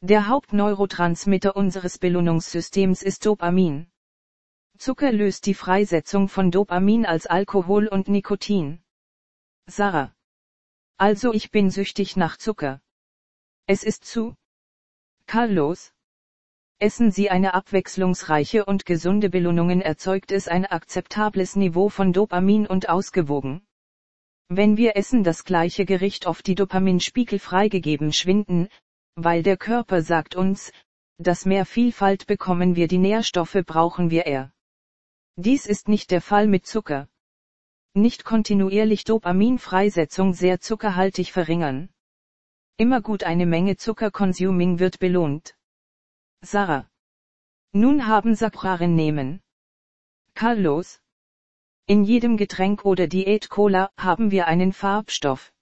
[0.00, 3.86] Der Hauptneurotransmitter unseres Belohnungssystems ist Dopamin.
[4.76, 8.82] Zucker löst die Freisetzung von Dopamin als Alkohol und Nikotin.
[9.66, 10.12] Sarah.
[10.96, 12.80] Also ich bin süchtig nach Zucker.
[13.66, 14.34] Es ist zu.
[15.26, 15.92] Carlos.
[16.80, 22.88] Essen Sie eine abwechslungsreiche und gesunde Belohnungen erzeugt es ein akzeptables Niveau von Dopamin und
[22.88, 23.64] ausgewogen.
[24.48, 28.68] Wenn wir essen das gleiche Gericht oft die Dopaminspiegel freigegeben schwinden,
[29.14, 30.72] weil der Körper sagt uns,
[31.18, 34.52] dass mehr Vielfalt bekommen wir die Nährstoffe brauchen wir eher.
[35.36, 37.08] Dies ist nicht der Fall mit Zucker.
[37.94, 41.90] Nicht kontinuierlich Dopaminfreisetzung sehr zuckerhaltig verringern.
[42.78, 45.56] Immer gut eine Menge Zucker-Consuming wird belohnt.
[46.40, 46.88] Sarah.
[47.72, 49.42] Nun haben Saccharine nehmen.
[50.34, 51.01] Carlos.
[51.86, 55.52] In jedem Getränk oder Diät-Cola haben wir einen Farbstoff.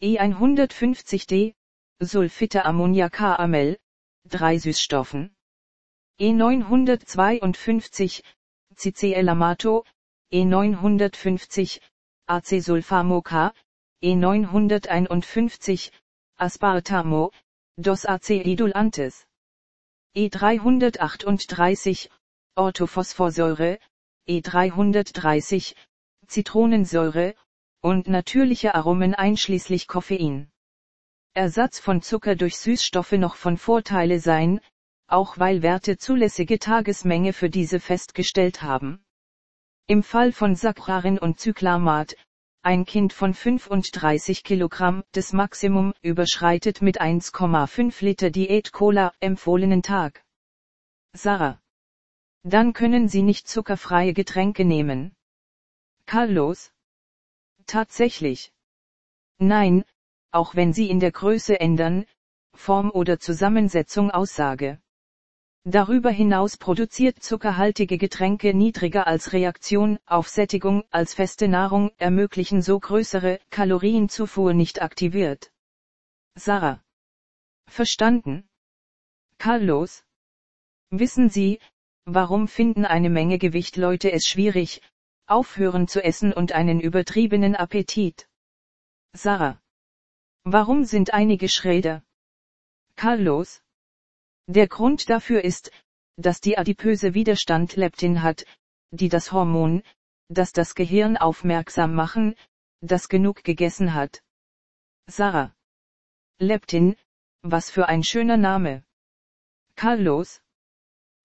[0.00, 1.54] E150D,
[2.00, 3.76] Sulfite Ammoniakamel,
[4.24, 5.34] drei Süßstoffen.
[6.20, 8.22] E952,
[8.76, 9.84] CCL-Amato,
[10.32, 11.80] E950,
[12.26, 13.52] Acesulfamo-K,
[14.02, 15.90] E951,
[16.36, 17.32] Aspartamo,
[17.76, 19.26] Dos Aceidulantes.
[20.14, 22.10] E338,
[22.54, 23.78] Orthophosphorsäure,
[24.28, 25.74] E330,
[26.26, 27.34] Zitronensäure,
[27.80, 30.50] und natürliche Aromen einschließlich Koffein.
[31.34, 34.60] Ersatz von Zucker durch Süßstoffe noch von Vorteile sein,
[35.08, 39.04] auch weil Werte zulässige Tagesmenge für diese festgestellt haben.
[39.86, 42.16] Im Fall von Saccharin und Zyklamat,
[42.62, 50.24] ein Kind von 35 Kilogramm des Maximum überschreitet mit 1,5 Liter Diät-Cola empfohlenen Tag.
[51.12, 51.61] Sarah.
[52.44, 55.14] Dann können Sie nicht zuckerfreie Getränke nehmen.
[56.06, 56.72] Carlos.
[57.66, 58.52] Tatsächlich.
[59.38, 59.84] Nein,
[60.32, 62.04] auch wenn Sie in der Größe ändern,
[62.54, 64.80] Form oder Zusammensetzung Aussage.
[65.64, 72.80] Darüber hinaus produziert zuckerhaltige Getränke niedriger als Reaktion auf Sättigung als feste Nahrung ermöglichen so
[72.80, 75.52] größere Kalorienzufuhr nicht aktiviert.
[76.34, 76.82] Sarah.
[77.68, 78.48] Verstanden.
[79.38, 80.04] Carlos.
[80.90, 81.60] Wissen Sie,
[82.04, 84.82] warum finden eine Menge Gewicht-Leute es schwierig,
[85.26, 88.28] aufhören zu essen und einen übertriebenen Appetit?
[89.14, 89.60] Sarah.
[90.44, 92.02] Warum sind einige Schräder?
[92.96, 93.62] Carlos.
[94.46, 95.70] Der Grund dafür ist,
[96.16, 98.44] dass die adipöse Widerstand Leptin hat,
[98.90, 99.82] die das Hormon,
[100.28, 102.34] das das Gehirn aufmerksam machen,
[102.80, 104.22] das genug gegessen hat.
[105.06, 105.54] Sarah.
[106.38, 106.96] Leptin,
[107.42, 108.84] was für ein schöner Name.
[109.76, 110.41] Carlos.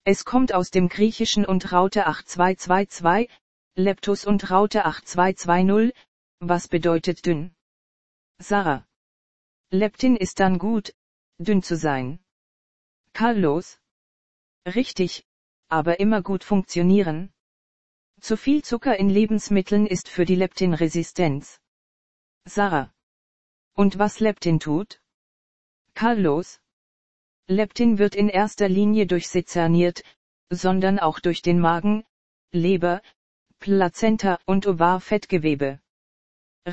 [0.04, 3.28] Es kommt aus dem Griechischen und Raute 8222,
[3.74, 5.94] Leptus und Raute 8220,
[6.40, 7.54] was bedeutet dünn.
[8.38, 8.86] Sarah.
[9.70, 10.94] Leptin ist dann gut,
[11.38, 12.20] dünn zu sein.
[13.12, 13.80] Carlos?
[14.66, 15.26] Richtig,
[15.68, 17.32] aber immer gut funktionieren.
[18.20, 21.60] Zu viel Zucker in Lebensmitteln ist für die Leptinresistenz.
[22.44, 22.92] Sarah.
[23.74, 25.00] Und was Leptin tut?
[25.94, 26.60] Carlos?
[27.48, 30.04] Leptin wird in erster Linie durch sezerniert,
[30.50, 32.04] sondern auch durch den Magen,
[32.52, 33.02] Leber,
[33.58, 35.80] Plazenta und Ovarfettgewebe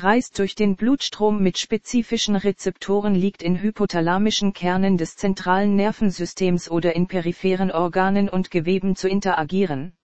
[0.02, 6.94] reist durch den Blutstrom mit spezifischen Rezeptoren liegt in hypothalamischen Kernen des zentralen Nervensystems oder
[6.94, 9.94] in peripheren Organen und Geweben zu interagieren.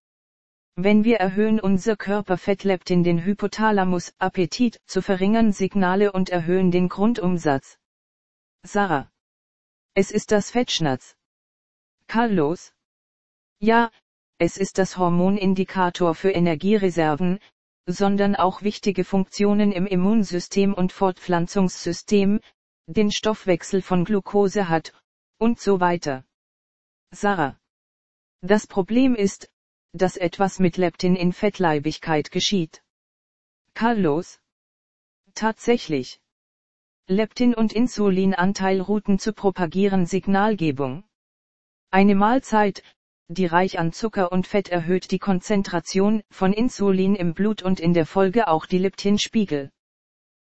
[0.76, 7.78] Wenn wir erhöhen unser Körperfettleptin den Hypothalamus, Appetit, zu verringern Signale und erhöhen den Grundumsatz.
[8.64, 9.12] Sarah.
[9.94, 11.16] Es ist das Fettschnatz.
[12.07, 12.72] Carlos.
[13.59, 13.90] Ja,
[14.38, 17.40] es ist das Hormonindikator für Energiereserven,
[17.87, 22.40] sondern auch wichtige Funktionen im Immunsystem und Fortpflanzungssystem,
[22.87, 24.94] den Stoffwechsel von Glucose hat,
[25.38, 26.24] und so weiter.
[27.11, 27.61] Sarah.
[28.40, 29.50] Das Problem ist,
[29.92, 32.83] dass etwas mit Leptin in Fettleibigkeit geschieht.
[33.74, 34.40] Carlos.
[35.35, 36.21] Tatsächlich.
[37.12, 41.05] Leptin- und Insulinanteilrouten zu propagieren Signalgebung.
[41.90, 42.83] Eine Mahlzeit,
[43.29, 47.94] die reich an Zucker und Fett erhöht die Konzentration von Insulin im Blut und in
[47.94, 49.70] der Folge auch die Leptinspiegel.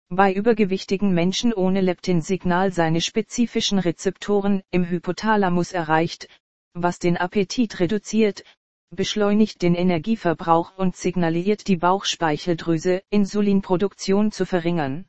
[0.09, 6.29] Bei übergewichtigen Menschen ohne Leptinsignal seine spezifischen Rezeptoren im Hypothalamus erreicht,
[6.75, 8.45] was den Appetit reduziert,
[8.91, 15.07] beschleunigt den Energieverbrauch und signalisiert die Bauchspeicheldrüse, Insulinproduktion zu verringern.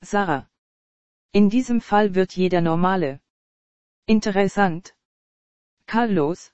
[0.00, 0.48] Sarah.
[1.36, 3.18] In diesem Fall wird jeder normale.
[4.06, 4.94] Interessant.
[5.84, 6.52] Carlos.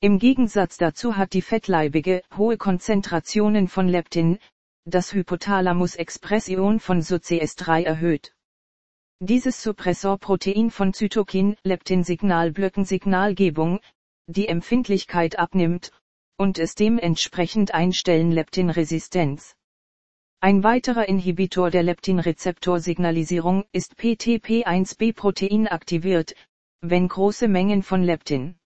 [0.00, 4.38] Im Gegensatz dazu hat die fettleibige hohe Konzentrationen von Leptin,
[4.84, 8.34] das Hypothalamus-Expression von SOCS3 erhöht.
[9.20, 13.80] Dieses Suppressorprotein von Zytokin, Leptin-Signalblöcken-Signalgebung,
[14.26, 15.90] die Empfindlichkeit abnimmt,
[16.36, 19.55] und es dementsprechend einstellen Leptinresistenz.
[20.40, 26.34] Ein weiterer Inhibitor der Leptinrezeptorsignalisierung ist PTP1B-Protein aktiviert,
[26.82, 28.58] wenn große Mengen von Leptin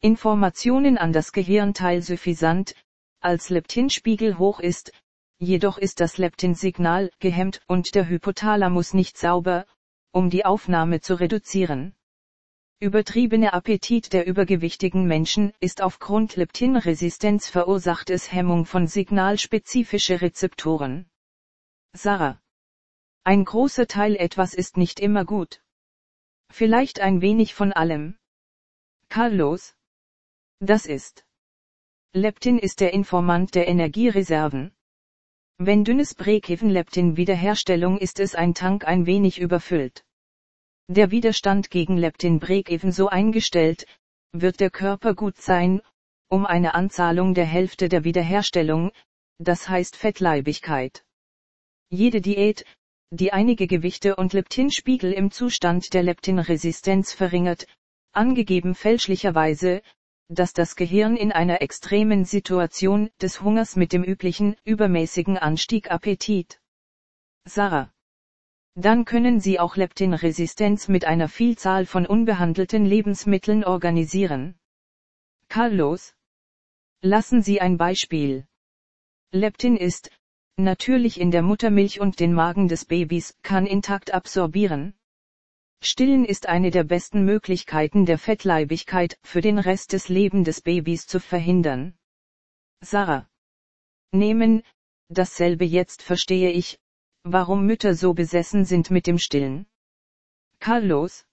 [0.00, 2.76] Informationen an das Gehirn teilsuffisant,
[3.20, 4.92] als Leptinspiegel hoch ist,
[5.38, 9.66] jedoch ist das Leptinsignal gehemmt und der Hypothalamus nicht sauber,
[10.12, 11.94] um die Aufnahme zu reduzieren.
[12.80, 21.08] Übertriebene Appetit der übergewichtigen Menschen ist aufgrund Leptinresistenz verursachtes Hemmung von signalspezifische Rezeptoren.
[21.92, 22.42] Sarah.
[23.22, 25.62] Ein großer Teil etwas ist nicht immer gut.
[26.50, 28.18] Vielleicht ein wenig von allem.
[29.08, 29.76] Carlos.
[30.58, 31.24] Das ist.
[32.12, 34.74] Leptin ist der Informant der Energiereserven.
[35.58, 40.04] Wenn dünnes Brekeven-Leptin Wiederherstellung ist es ein Tank ein wenig überfüllt.
[40.88, 43.86] Der Widerstand gegen Leptin Brekeven so eingestellt,
[44.32, 45.80] wird der Körper gut sein,
[46.28, 48.90] um eine Anzahlung der Hälfte der Wiederherstellung,
[49.38, 51.02] das heißt Fettleibigkeit.
[51.88, 52.66] Jede Diät,
[53.10, 57.66] die einige Gewichte und Leptinspiegel im Zustand der Leptinresistenz verringert,
[58.12, 59.80] angegeben fälschlicherweise,
[60.28, 66.60] dass das Gehirn in einer extremen Situation des Hungers mit dem üblichen, übermäßigen Anstieg Appetit.
[67.46, 67.93] Sarah.
[68.76, 74.56] Dann können Sie auch Leptinresistenz mit einer Vielzahl von unbehandelten Lebensmitteln organisieren.
[75.48, 76.14] Carlos.
[77.00, 78.46] Lassen Sie ein Beispiel.
[79.30, 80.10] Leptin ist,
[80.56, 84.94] natürlich in der Muttermilch und den Magen des Babys, kann intakt absorbieren.
[85.80, 91.06] Stillen ist eine der besten Möglichkeiten der Fettleibigkeit für den Rest des Lebens des Babys
[91.06, 91.94] zu verhindern.
[92.80, 93.28] Sarah.
[94.12, 94.62] Nehmen,
[95.08, 96.80] dasselbe jetzt verstehe ich,
[97.24, 99.66] warum Mütter so besessen sind mit dem Stillen.
[100.60, 101.24] Carlos.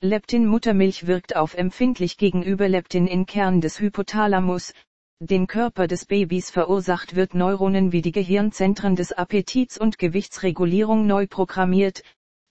[0.00, 4.72] Leptin Muttermilch wirkt auf empfindlich gegenüber Leptin in Kern des Hypothalamus,
[5.20, 11.28] den Körper des Babys verursacht wird Neuronen wie die Gehirnzentren des Appetits und Gewichtsregulierung neu
[11.28, 12.02] programmiert,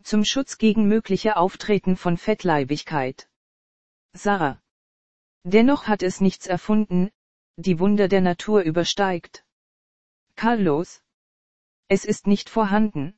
[0.04, 3.28] zum Schutz gegen mögliche Auftreten von Fettleibigkeit.
[4.14, 4.62] Sarah.
[5.44, 7.12] Dennoch hat es nichts erfunden,
[7.58, 9.44] die Wunder der Natur übersteigt.
[10.36, 11.02] Carlos.
[11.94, 13.16] Es ist nicht vorhanden.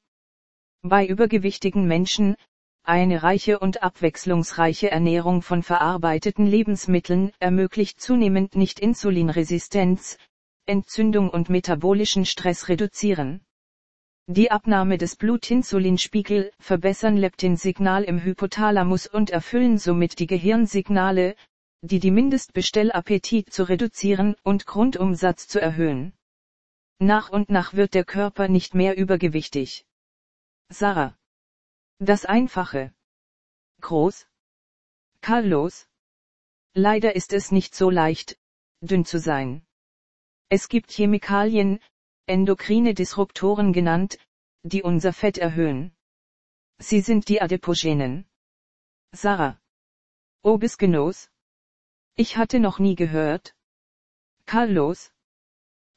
[0.81, 2.35] Bei übergewichtigen Menschen,
[2.81, 10.17] eine reiche und abwechslungsreiche Ernährung von verarbeiteten Lebensmitteln ermöglicht zunehmend nicht Insulinresistenz,
[10.65, 13.45] Entzündung und metabolischen Stress reduzieren.
[14.25, 21.35] Die Abnahme des Blutinsulinspiegel verbessern Leptinsignal im Hypothalamus und erfüllen somit die Gehirnsignale,
[21.81, 26.13] die die Mindestbestellappetit zu reduzieren und Grundumsatz zu erhöhen.
[26.99, 29.85] Nach und nach wird der Körper nicht mehr übergewichtig.
[30.69, 31.17] Sarah.
[31.99, 32.93] Das Einfache.
[33.81, 34.27] Groß.
[35.21, 35.87] Carlos.
[36.73, 38.39] Leider ist es nicht so leicht,
[38.81, 39.65] dünn zu sein.
[40.49, 41.79] Es gibt Chemikalien,
[42.25, 44.17] endokrine Disruptoren genannt,
[44.63, 45.95] die unser Fett erhöhen.
[46.79, 48.25] Sie sind die Adipogenen.
[49.11, 49.59] Sarah.
[50.41, 51.29] Obisgenos?
[52.15, 53.55] Ich hatte noch nie gehört.
[54.45, 55.12] Carlos.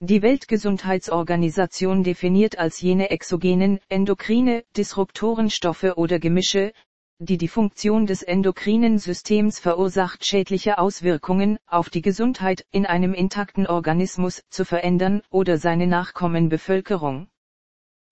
[0.01, 6.75] Die Weltgesundheitsorganisation definiert als jene exogenen, endokrine, Disruptorenstoffe oder Gemische,
[7.19, 13.67] die die Funktion des endokrinen Systems verursacht schädliche Auswirkungen auf die Gesundheit in einem intakten
[13.67, 17.29] Organismus zu verändern oder seine Nachkommenbevölkerung.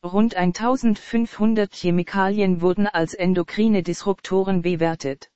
[0.03, 5.31] Rund 1500 Chemikalien wurden als endokrine Disruptoren bewertet.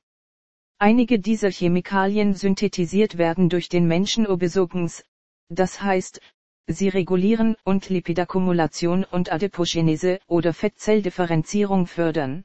[0.79, 5.05] Einige dieser Chemikalien synthetisiert werden durch den Menschen Obesogens,
[5.51, 6.21] das heißt,
[6.69, 12.45] sie regulieren und Lipidakkumulation und Adipogenese oder Fettzelldifferenzierung fördern.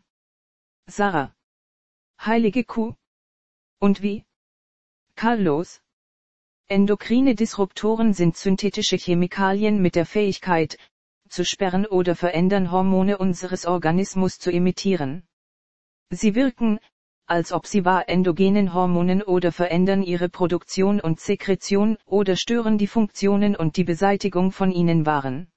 [0.87, 1.35] Sarah.
[2.19, 2.95] Heilige Kuh.
[3.79, 4.25] Und wie?
[5.15, 5.81] Carlos.
[6.67, 10.77] Endokrine Disruptoren sind synthetische Chemikalien mit der Fähigkeit,
[11.33, 15.23] abzusperren oder verändern Hormone unseres Organismus zu imitieren.
[16.11, 16.79] Sie wirken,
[17.25, 22.87] als ob sie wahr endogenen Hormonen oder verändern ihre Produktion und Sekretion oder stören die
[22.87, 25.47] Funktionen und die Beseitigung von ihnen waren.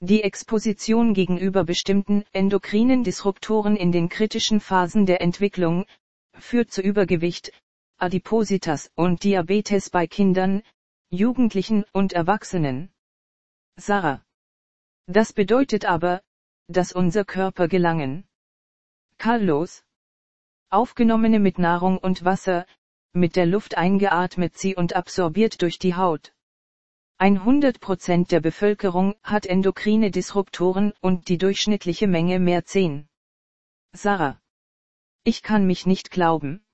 [0.00, 5.84] Die Exposition gegenüber bestimmten endokrinen Disruptoren in den kritischen Phasen der Entwicklung
[6.38, 7.52] führt zu Übergewicht,
[7.98, 10.62] Adipositas und Diabetes bei Kindern,
[11.10, 12.90] Jugendlichen und Erwachsenen.
[13.76, 14.24] Sarah.
[15.06, 16.22] Das bedeutet aber,
[16.68, 18.24] dass unser Körper gelangen.
[19.18, 19.84] Carlos.
[20.72, 22.64] Aufgenommene mit Nahrung und Wasser,
[23.12, 26.32] mit der Luft eingeatmet sie und absorbiert durch die Haut.
[27.18, 33.08] 100% der Bevölkerung hat endokrine Disruptoren und die durchschnittliche Menge mehr 10.
[33.92, 34.40] Sarah.
[35.24, 36.64] Ich kann mich nicht glauben.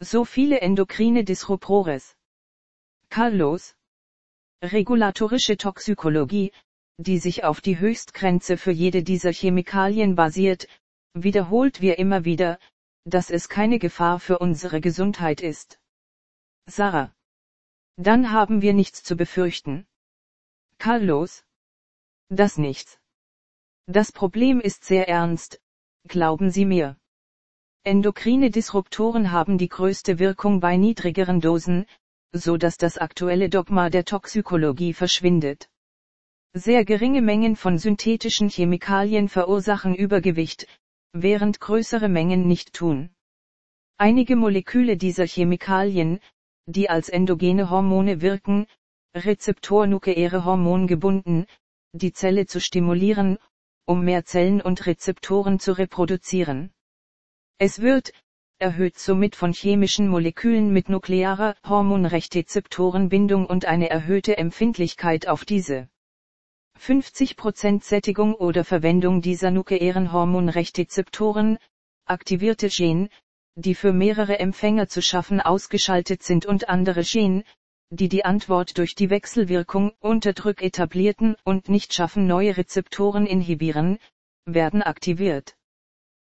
[0.00, 2.16] So viele endokrine Disruptores.
[3.08, 3.76] Carlos.
[4.62, 6.52] Regulatorische Toxikologie,
[6.98, 10.66] die sich auf die Höchstgrenze für jede dieser Chemikalien basiert,
[11.14, 12.58] wiederholt wir immer wieder,
[13.04, 15.80] dass es keine Gefahr für unsere Gesundheit ist.
[16.66, 17.14] Sarah.
[17.96, 19.86] Dann haben wir nichts zu befürchten.
[20.78, 21.44] Carlos?
[22.28, 22.98] Das nichts.
[23.86, 25.60] Das Problem ist sehr ernst,
[26.08, 26.96] glauben Sie mir.
[27.84, 31.86] Endokrine Disruptoren haben die größte Wirkung bei niedrigeren Dosen,
[32.32, 35.68] so dass das aktuelle Dogma der Toxikologie verschwindet.
[36.54, 40.66] Sehr geringe Mengen von synthetischen Chemikalien verursachen Übergewicht,
[41.12, 43.10] während größere Mengen nicht tun.
[43.98, 46.20] Einige Moleküle dieser Chemikalien,
[46.66, 48.66] die als endogene Hormone wirken,
[49.14, 51.46] Rezeptor-nukleäre Hormon gebunden,
[51.92, 53.38] die Zelle zu stimulieren,
[53.84, 56.72] um mehr Zellen und Rezeptoren zu reproduzieren.
[57.58, 58.12] Es wird,
[58.58, 65.88] erhöht somit von chemischen Molekülen mit nuklearer Hormonrechtzeptorenbindung und eine erhöhte Empfindlichkeit auf diese.
[66.84, 71.58] 50% Sättigung oder Verwendung dieser nukleären Hormonrechtzeptoren,
[72.06, 73.08] aktivierte Gen,
[73.54, 77.44] die für mehrere Empfänger zu schaffen ausgeschaltet sind und andere Gene,
[77.90, 83.98] die die Antwort durch die Wechselwirkung unterdrück etablierten und nicht schaffen neue Rezeptoren inhibieren,
[84.44, 85.54] werden aktiviert.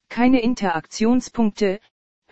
[0.09, 1.79] Keine Interaktionspunkte,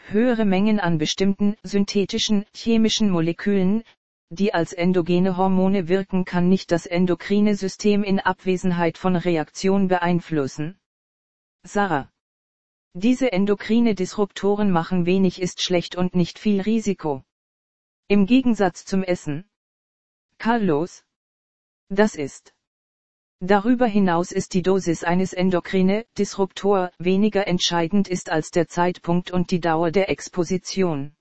[0.10, 3.84] höhere Mengen an bestimmten synthetischen chemischen Molekülen,
[4.30, 10.80] die als endogene Hormone wirken kann nicht das endokrine System in Abwesenheit von Reaktion beeinflussen.
[11.64, 12.10] Sarah
[12.96, 17.24] diese endokrine Disruptoren machen wenig ist schlecht und nicht viel Risiko.
[18.08, 19.50] Im Gegensatz zum Essen.
[20.38, 21.04] Carlos.
[21.90, 22.54] Das ist.
[23.40, 29.50] Darüber hinaus ist die Dosis eines endokrine Disruptor weniger entscheidend ist als der Zeitpunkt und
[29.50, 31.16] die Dauer der Exposition.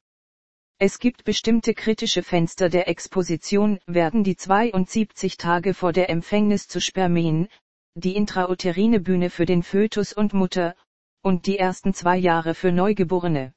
[0.85, 6.81] Es gibt bestimmte kritische Fenster der Exposition, werden die 72 Tage vor der Empfängnis zu
[6.81, 7.47] Spermien,
[7.95, 10.75] die intrauterine Bühne für den Fötus und Mutter,
[11.23, 13.55] und die ersten zwei Jahre für Neugeborene.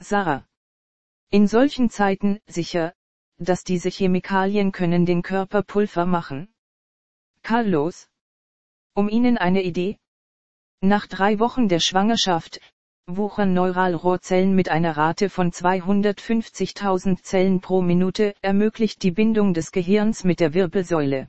[0.00, 0.44] Sarah.
[1.30, 2.92] In solchen Zeiten sicher,
[3.38, 6.52] dass diese Chemikalien können den Körper Pulver machen.
[7.44, 8.08] Carlos.
[8.94, 9.96] Um Ihnen eine Idee?
[10.80, 12.60] Nach drei Wochen der Schwangerschaft,
[13.16, 20.24] wuchern Neuralrohrzellen mit einer Rate von 250.000 Zellen pro Minute ermöglicht die Bindung des Gehirns
[20.24, 21.28] mit der Wirbelsäule.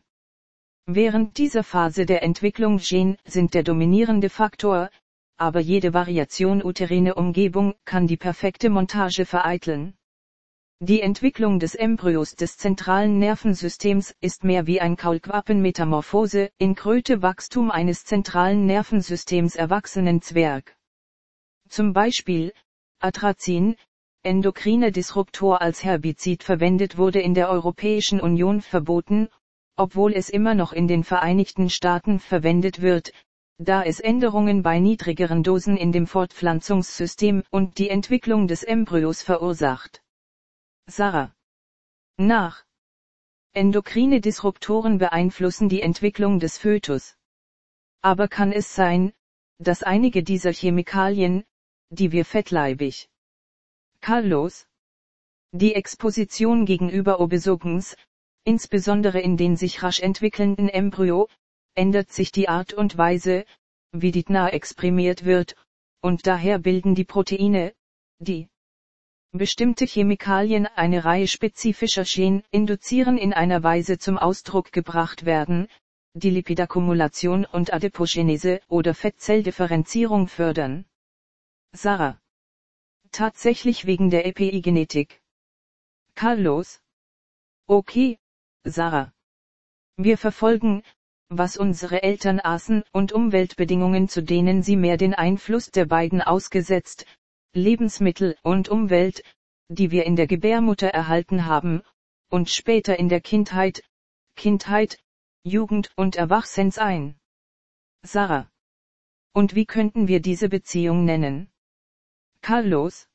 [0.86, 4.90] Während dieser Phase der Entwicklung Gen sind der dominierende Faktor,
[5.38, 9.96] aber jede Variation uterine Umgebung kann die perfekte Montage vereiteln.
[10.80, 17.72] Die Entwicklung des Embryos des zentralen Nervensystems ist mehr wie ein Kaulquappenmetamorphose in Kröte Wachstum
[17.72, 20.76] eines zentralen Nervensystems erwachsenen Zwerg.
[21.74, 22.54] Zum Beispiel,
[23.00, 23.78] Atrazin,
[24.22, 29.28] endokrine Disruptor als Herbizid verwendet wurde in der Europäischen Union verboten,
[29.76, 33.12] obwohl es immer noch in den Vereinigten Staaten verwendet wird,
[33.58, 40.04] da es Änderungen bei niedrigeren Dosen in dem Fortpflanzungssystem und die Entwicklung des Embryos verursacht.
[40.86, 41.34] Sarah.
[42.18, 42.64] Nach.
[43.54, 47.18] Endokrine Disruptoren beeinflussen die Entwicklung des Fötus.
[48.04, 49.12] Aber kann es sein,
[49.58, 51.44] dass einige dieser Chemikalien,
[51.94, 53.08] die wir fettleibig
[54.02, 54.66] Carlos,
[55.52, 57.96] die Exposition gegenüber Obesogens,
[58.44, 61.30] insbesondere in den sich rasch entwickelnden Embryo,
[61.76, 63.46] ändert sich die Art und Weise,
[63.92, 65.56] wie die DNA exprimiert wird,
[66.02, 67.74] und daher bilden die Proteine,
[68.18, 68.50] die
[69.32, 75.68] bestimmte Chemikalien eine Reihe spezifischer Gen induzieren in einer Weise zum Ausdruck gebracht werden,
[76.16, 80.86] die Lipidakkumulation und Adipogenese oder Fettzelldifferenzierung fördern.
[81.76, 82.22] Sarah.
[83.12, 85.24] Tatsächlich wegen der Epigenetik.
[86.14, 86.82] Carlos.
[87.68, 88.20] Okay,
[88.64, 89.12] Sarah.
[89.98, 90.84] Wir verfolgen,
[91.30, 97.08] was unsere Eltern aßen und Umweltbedingungen zu denen sie mehr den Einfluss der beiden ausgesetzt,
[97.54, 99.24] Lebensmittel und Umwelt,
[99.68, 101.82] die wir in der Gebärmutter erhalten haben,
[102.30, 103.84] und später in der Kindheit,
[104.36, 105.00] Kindheit,
[105.44, 107.16] Jugend und Erwachsens ein.
[108.04, 108.48] Sarah.
[109.34, 111.50] Und wie könnten wir diese Beziehung nennen?
[112.44, 113.08] Carlos.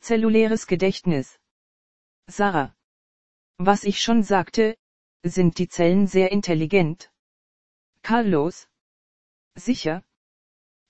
[0.00, 1.38] Zelluläres Gedächtnis.
[2.26, 2.76] Sarah.
[3.56, 4.76] Was ich schon sagte,
[5.22, 7.10] sind die Zellen sehr intelligent.
[8.02, 8.68] Carlos.
[9.54, 10.04] Sicher.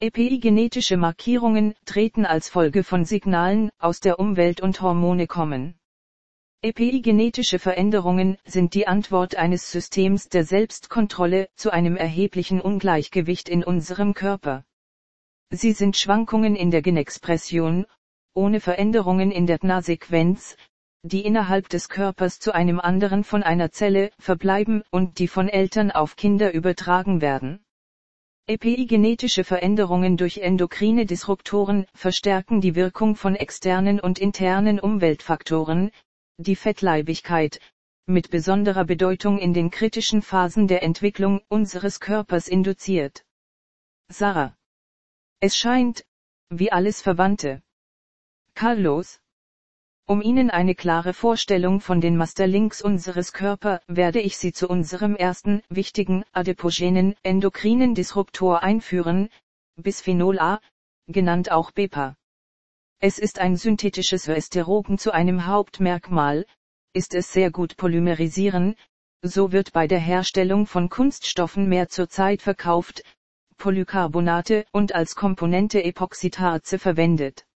[0.00, 5.78] Epigenetische Markierungen treten als Folge von Signalen aus der Umwelt und Hormone kommen.
[6.60, 14.12] Epigenetische Veränderungen sind die Antwort eines Systems der Selbstkontrolle zu einem erheblichen Ungleichgewicht in unserem
[14.12, 14.64] Körper.
[15.56, 17.86] Sie sind Schwankungen in der Genexpression,
[18.34, 20.56] ohne Veränderungen in der DNA-Sequenz,
[21.02, 25.92] die innerhalb des Körpers zu einem anderen von einer Zelle verbleiben und die von Eltern
[25.92, 27.64] auf Kinder übertragen werden.
[28.46, 35.92] Epigenetische Veränderungen durch endokrine Disruptoren verstärken die Wirkung von externen und internen Umweltfaktoren,
[36.38, 37.60] die Fettleibigkeit,
[38.06, 43.24] mit besonderer Bedeutung in den kritischen Phasen der Entwicklung unseres Körpers induziert.
[44.10, 44.56] Sarah.
[45.40, 46.04] Es scheint,
[46.50, 47.62] wie alles Verwandte.
[48.54, 49.20] Carlos,
[50.06, 55.16] um Ihnen eine klare Vorstellung von den Masterlinks unseres Körper werde ich Sie zu unserem
[55.16, 59.30] ersten wichtigen adipogenen endokrinen Disruptor einführen,
[59.76, 60.60] Bisphenol A,
[61.06, 62.18] genannt auch BEPA.
[62.98, 66.44] Es ist ein synthetisches Esterogen zu einem Hauptmerkmal,
[66.92, 68.76] ist es sehr gut polymerisieren,
[69.22, 73.02] so wird bei der Herstellung von Kunststoffen mehr zurzeit verkauft,
[73.56, 77.46] Polycarbonate und als Komponente Epoxidharze verwendet.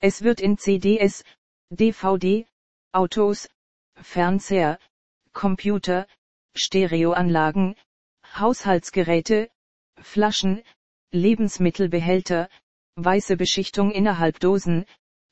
[0.00, 1.24] Es wird in CDS,
[1.70, 2.46] DVD,
[2.92, 3.48] Autos,
[3.96, 4.78] Fernseher,
[5.32, 6.06] Computer,
[6.54, 7.74] Stereoanlagen,
[8.38, 9.50] Haushaltsgeräte,
[10.00, 10.62] Flaschen,
[11.10, 12.48] Lebensmittelbehälter,
[12.96, 14.84] weiße Beschichtung innerhalb Dosen,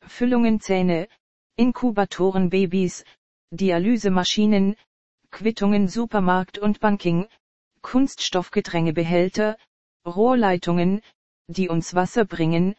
[0.06, 1.08] Füllungen Zähne,
[1.56, 3.04] Inkubatoren Babys,
[3.50, 4.76] Dialysemaschinen,
[5.30, 7.28] Quittungen Supermarkt und Banking,
[7.82, 9.56] Kunststoffgetränkebehälter,
[10.06, 11.02] Rohrleitungen,
[11.46, 12.74] die uns Wasser bringen,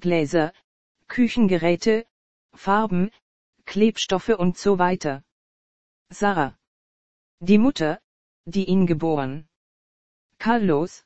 [0.00, 0.52] Gläser,
[1.08, 2.06] Küchengeräte,
[2.54, 3.10] Farben,
[3.64, 5.22] Klebstoffe und so weiter.
[6.10, 6.56] Sarah.
[7.40, 8.00] Die Mutter,
[8.44, 9.48] die ihn geboren.
[10.38, 11.04] Carlos.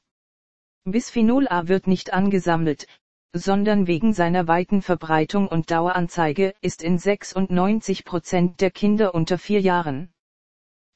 [0.84, 2.86] Bisphenol A wird nicht angesammelt,
[3.32, 10.12] sondern wegen seiner weiten Verbreitung und Daueranzeige ist in 96% der Kinder unter vier Jahren.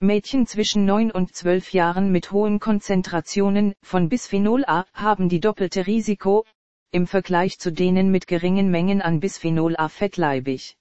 [0.04, 5.86] Mädchen zwischen 9 und 12 Jahren mit hohen Konzentrationen von Bisphenol A haben die doppelte
[5.86, 6.44] Risiko,
[6.92, 10.76] im Vergleich zu denen mit geringen Mengen an Bisphenol A fettleibig.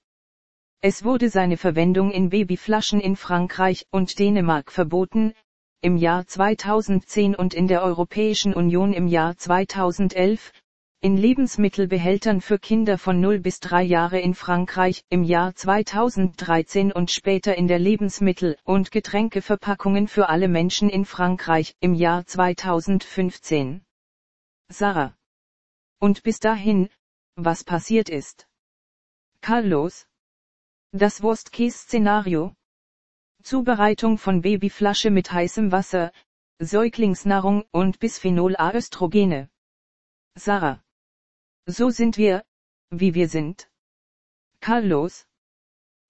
[0.80, 5.32] Es wurde seine Verwendung in Babyflaschen in Frankreich und Dänemark verboten,
[5.80, 10.52] im Jahr 2010 und in der Europäischen Union im Jahr 2011,
[11.04, 17.10] in Lebensmittelbehältern für Kinder von 0 bis 3 Jahre in Frankreich im Jahr 2013 und
[17.10, 23.84] später in der Lebensmittel- und Getränkeverpackungen für alle Menschen in Frankreich im Jahr 2015.
[24.70, 25.14] Sarah
[26.00, 26.88] und bis dahin,
[27.36, 28.48] was passiert ist.
[29.42, 30.06] Carlos.
[30.92, 32.54] Das Worst-Case-Szenario.
[33.42, 36.12] Zubereitung von Babyflasche mit heißem Wasser,
[36.60, 39.50] Säuglingsnahrung und Bisphenol A Östrogene.
[40.34, 40.83] Sarah.
[41.66, 42.44] So sind wir,
[42.90, 43.70] wie wir sind.
[44.60, 45.26] Carlos.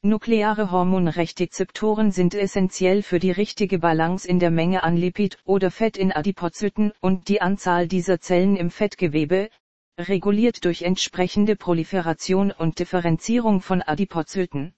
[0.03, 5.97] Nukleare Hormonrechtzeptoren sind essentiell für die richtige Balance in der Menge an Lipid oder Fett
[5.97, 9.49] in Adipozyten und die Anzahl dieser Zellen im Fettgewebe,
[9.97, 14.75] reguliert durch entsprechende Proliferation und Differenzierung von Adipozyten.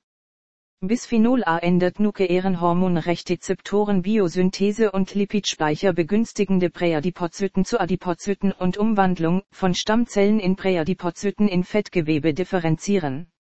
[0.83, 10.39] Bisphenol A ändert Nukleärenhormonrechtzeptoren Biosynthese und Lipidspeicher begünstigende Präadipozyten zu Adipozyten und Umwandlung von Stammzellen
[10.39, 13.33] in Präadipozyten in Fettgewebe differenzieren.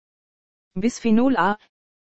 [0.72, 1.59] Bisphenol A,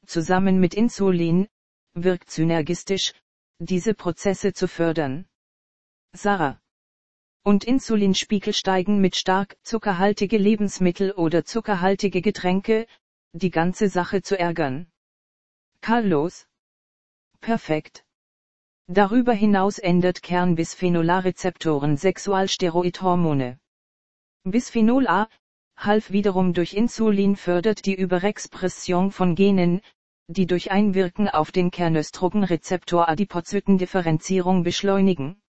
[0.06, 1.48] zusammen mit Insulin,
[1.96, 3.14] wirkt synergistisch,
[3.58, 5.26] diese Prozesse zu fördern.
[6.16, 6.62] Sarah
[7.44, 12.86] und Insulinspiegel steigen mit stark zuckerhaltige Lebensmittel oder zuckerhaltige Getränke,
[13.32, 14.93] die ganze Sache zu ärgern.
[15.84, 16.48] Carlos.
[17.42, 18.06] Perfekt.
[18.88, 23.60] Darüber hinaus ändert Kernbisphenol A-Rezeptoren Sexualsteroidhormone.
[24.46, 25.28] Bisphenol A,
[25.76, 29.82] half wiederum durch Insulin fördert die Überexpression von Genen,
[30.28, 35.42] die durch Einwirken auf den Kernöstrogenrezeptor Adipozytendifferenzierung beschleunigen.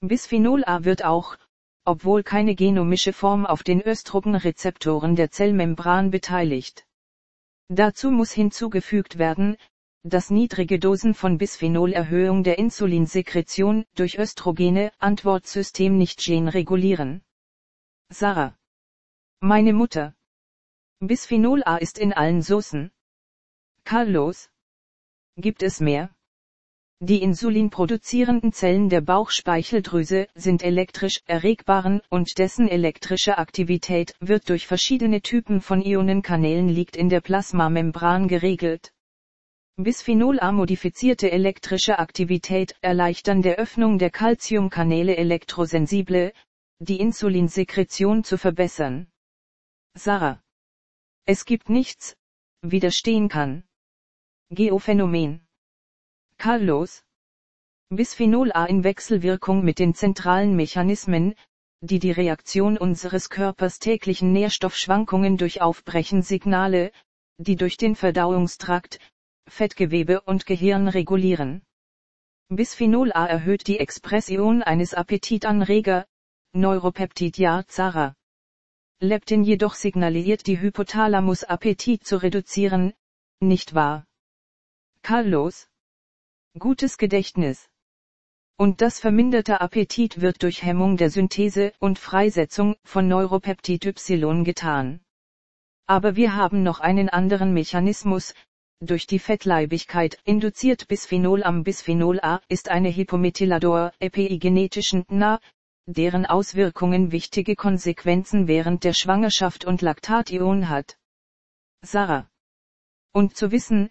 [0.00, 1.36] Bisphenol A wird auch,
[1.84, 6.86] obwohl keine genomische Form auf den Östrogenrezeptoren der Zellmembran beteiligt.
[7.72, 9.56] Dazu muss hinzugefügt werden,
[10.02, 17.22] dass niedrige Dosen von Bisphenol Erhöhung der Insulinsekretion durch Östrogene Antwortsystem nicht gen regulieren.
[18.08, 18.58] Sarah.
[19.38, 20.16] Meine Mutter.
[20.98, 22.90] Bisphenol A ist in allen Soßen.
[23.84, 24.50] Carlos.
[25.36, 26.12] Gibt es mehr?
[27.02, 35.22] Die insulinproduzierenden Zellen der Bauchspeicheldrüse sind elektrisch erregbaren und dessen elektrische Aktivität wird durch verschiedene
[35.22, 38.92] Typen von Ionenkanälen liegt in der Plasmamembran geregelt.
[39.76, 46.34] Bisphenol A modifizierte elektrische Aktivität erleichtern der Öffnung der Calciumkanäle elektrosensible,
[46.80, 49.06] die Insulinsekretion zu verbessern.
[49.94, 50.42] Sarah.
[51.24, 52.14] Es gibt nichts,
[52.60, 53.64] widerstehen kann.
[54.50, 55.46] Geophänomen.
[56.40, 57.04] Carlos.
[57.90, 61.34] Bisphenol A in Wechselwirkung mit den zentralen Mechanismen,
[61.82, 66.92] die die Reaktion unseres Körpers täglichen Nährstoffschwankungen durch Aufbrechen Signale,
[67.36, 69.00] die durch den Verdauungstrakt,
[69.48, 71.60] Fettgewebe und Gehirn regulieren.
[72.48, 76.06] Bisphenol A erhöht die Expression eines Appetitanreger,
[76.54, 78.16] Neuropeptid ja Zara.
[78.98, 82.94] Leptin jedoch signalisiert die Hypothalamus Appetit zu reduzieren,
[83.40, 84.06] nicht wahr?
[85.02, 85.69] Carlos
[86.58, 87.68] Gutes Gedächtnis.
[88.56, 95.00] Und das verminderte Appetit wird durch Hemmung der Synthese und Freisetzung von Neuropeptid Y getan.
[95.86, 98.34] Aber wir haben noch einen anderen Mechanismus,
[98.80, 105.38] durch die Fettleibigkeit induziert Bisphenol am Bisphenol A ist eine Hypomethylador epigenetischen NA,
[105.86, 110.96] deren Auswirkungen wichtige Konsequenzen während der Schwangerschaft und Laktation hat.
[111.82, 112.28] Sarah.
[113.12, 113.90] Und zu wissen,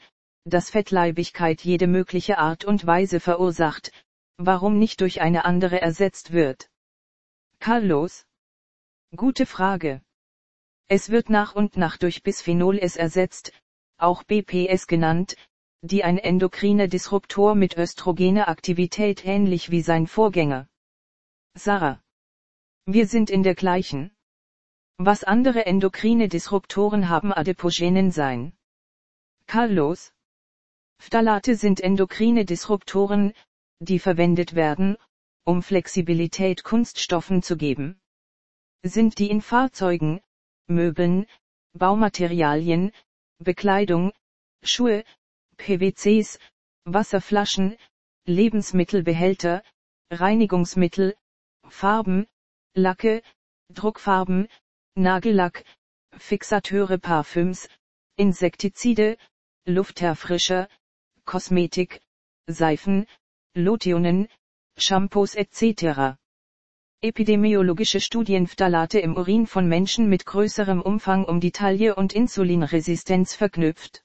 [0.49, 3.91] dass Fettleibigkeit jede mögliche Art und Weise verursacht,
[4.37, 6.69] warum nicht durch eine andere ersetzt wird?
[7.59, 8.25] Carlos?
[9.15, 10.01] Gute Frage.
[10.87, 13.51] Es wird nach und nach durch Bisphenol S ersetzt,
[13.97, 15.35] auch BPS genannt,
[15.81, 20.67] die ein endokriner Disruptor mit östrogene Aktivität ähnlich wie sein Vorgänger.
[21.53, 22.01] Sarah.
[22.85, 24.11] Wir sind in der gleichen.
[24.97, 28.53] Was andere endokrine Disruptoren haben Adipogenen sein.
[29.47, 30.11] Carlos.
[30.99, 33.33] Phthalate sind endokrine Disruptoren,
[33.79, 34.95] die verwendet werden,
[35.43, 37.99] um Flexibilität Kunststoffen zu geben.
[38.83, 40.21] Sind die in Fahrzeugen,
[40.67, 41.25] Möbeln,
[41.73, 42.91] Baumaterialien,
[43.39, 44.11] Bekleidung,
[44.61, 45.03] Schuhe,
[45.57, 46.37] PWCs,
[46.85, 47.75] Wasserflaschen,
[48.25, 49.63] Lebensmittelbehälter,
[50.11, 51.15] Reinigungsmittel,
[51.67, 52.27] Farben,
[52.75, 53.23] Lacke,
[53.73, 54.47] Druckfarben,
[54.95, 55.63] Nagellack,
[56.17, 57.67] Fixateure Parfüms,
[58.15, 59.17] Insektizide,
[59.65, 60.67] Lufterfrischer,
[61.29, 62.01] Kosmetik,
[62.47, 63.05] Seifen,
[63.53, 64.29] Lotionen,
[64.79, 66.17] Shampoos etc.
[67.03, 73.35] Epidemiologische Studien Phthalate im Urin von Menschen mit größerem Umfang um die Taille und Insulinresistenz
[73.35, 74.03] verknüpft.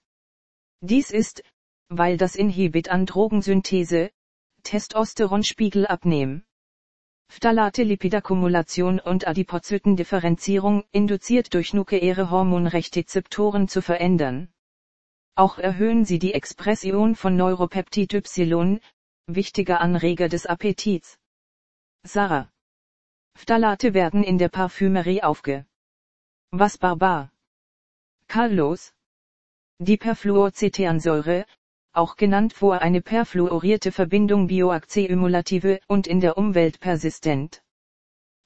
[0.82, 1.42] Dies ist,
[1.88, 4.10] weil das Inhibit an Drogensynthese,
[4.62, 6.44] Testosteronspiegel abnehmen.
[7.30, 14.53] Phthalate Lipidakkumulation und Adipozytendifferenzierung induziert durch nukleäre Hormonrechtzeptoren zu verändern.
[15.36, 18.80] Auch erhöhen sie die Expression von Neuropeptid Y,
[19.26, 21.18] wichtiger Anreger des Appetits.
[22.04, 22.52] Sarah.
[23.36, 25.66] Phthalate werden in der Parfümerie aufge.
[26.52, 27.32] Was barbar?
[28.28, 28.94] Carlos.
[29.80, 31.46] Die Perfluorcetansäure,
[31.92, 37.62] auch genannt vor eine perfluorierte Verbindung bioakkumulative und in der Umwelt persistent.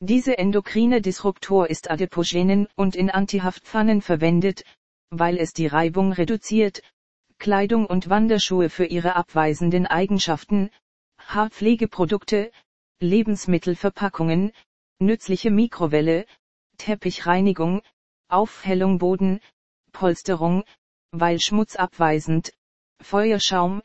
[0.01, 4.65] Diese endokrine Disruptor ist adipogenen und in Antihaftpfannen verwendet,
[5.11, 6.83] weil es die Reibung reduziert,
[7.39, 10.71] Kleidung und Wanderschuhe für ihre abweisenden Eigenschaften,
[11.21, 12.51] Haarpflegeprodukte,
[13.01, 14.53] Lebensmittelverpackungen,
[14.99, 16.27] nützliche Mikrowelle,
[16.79, 17.83] Teppichreinigung,
[18.29, 19.41] Aufhellung Boden,
[19.93, 20.65] Polsterung,
[21.13, 22.53] weil schmutzabweisend,
[23.01, 23.83] Feuerschaum,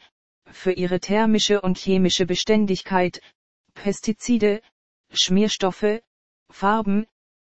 [0.52, 3.22] für ihre thermische und chemische Beständigkeit,
[3.74, 4.62] Pestizide,
[5.12, 6.02] Schmierstoffe,
[6.50, 7.08] Farben,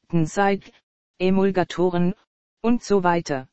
[0.09, 0.73] Tenseid,
[1.19, 2.15] Emulgatoren,
[2.61, 3.49] und so weiter.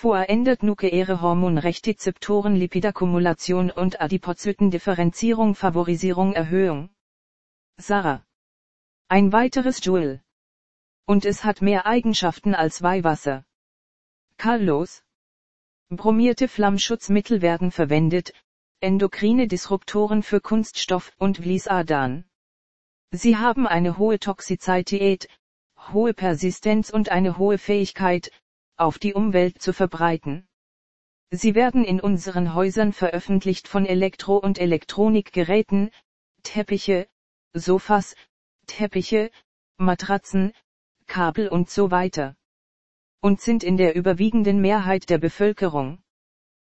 [0.00, 6.90] Vorendet nukleäre Hormonrechtzeptoren Lipidakkumulation und Adipozytendifferenzierung Favorisierung Erhöhung.
[7.78, 8.24] Sarah.
[9.08, 10.22] Ein weiteres Joule.
[11.04, 13.44] Und es hat mehr Eigenschaften als Weihwasser.
[14.36, 15.02] Carlos.
[15.88, 18.32] Bromierte Flammschutzmittel werden verwendet,
[18.78, 22.24] endokrine Disruptoren für Kunststoff und Vlisadan.
[23.10, 25.28] Sie haben eine hohe Toxizität,
[25.92, 28.30] hohe Persistenz und eine hohe Fähigkeit,
[28.78, 30.48] auf die Umwelt zu verbreiten.
[31.30, 35.90] Sie werden in unseren Häusern veröffentlicht von Elektro- und Elektronikgeräten,
[36.42, 37.08] Teppiche,
[37.52, 38.14] Sofas,
[38.66, 39.30] Teppiche,
[39.76, 40.52] Matratzen,
[41.06, 42.36] Kabel und so weiter.
[43.20, 46.02] Und sind in der überwiegenden Mehrheit der Bevölkerung.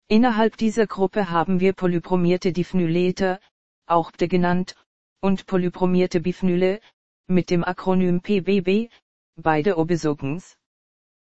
[0.07, 3.41] Innerhalb dieser Gruppe haben wir polypromierte Diphnylete,
[3.87, 4.77] auch PDE genannt,
[5.21, 6.81] und polypromierte Biphnyle,
[7.27, 8.89] mit dem Akronym PBB,
[9.37, 10.58] beide Obesogens.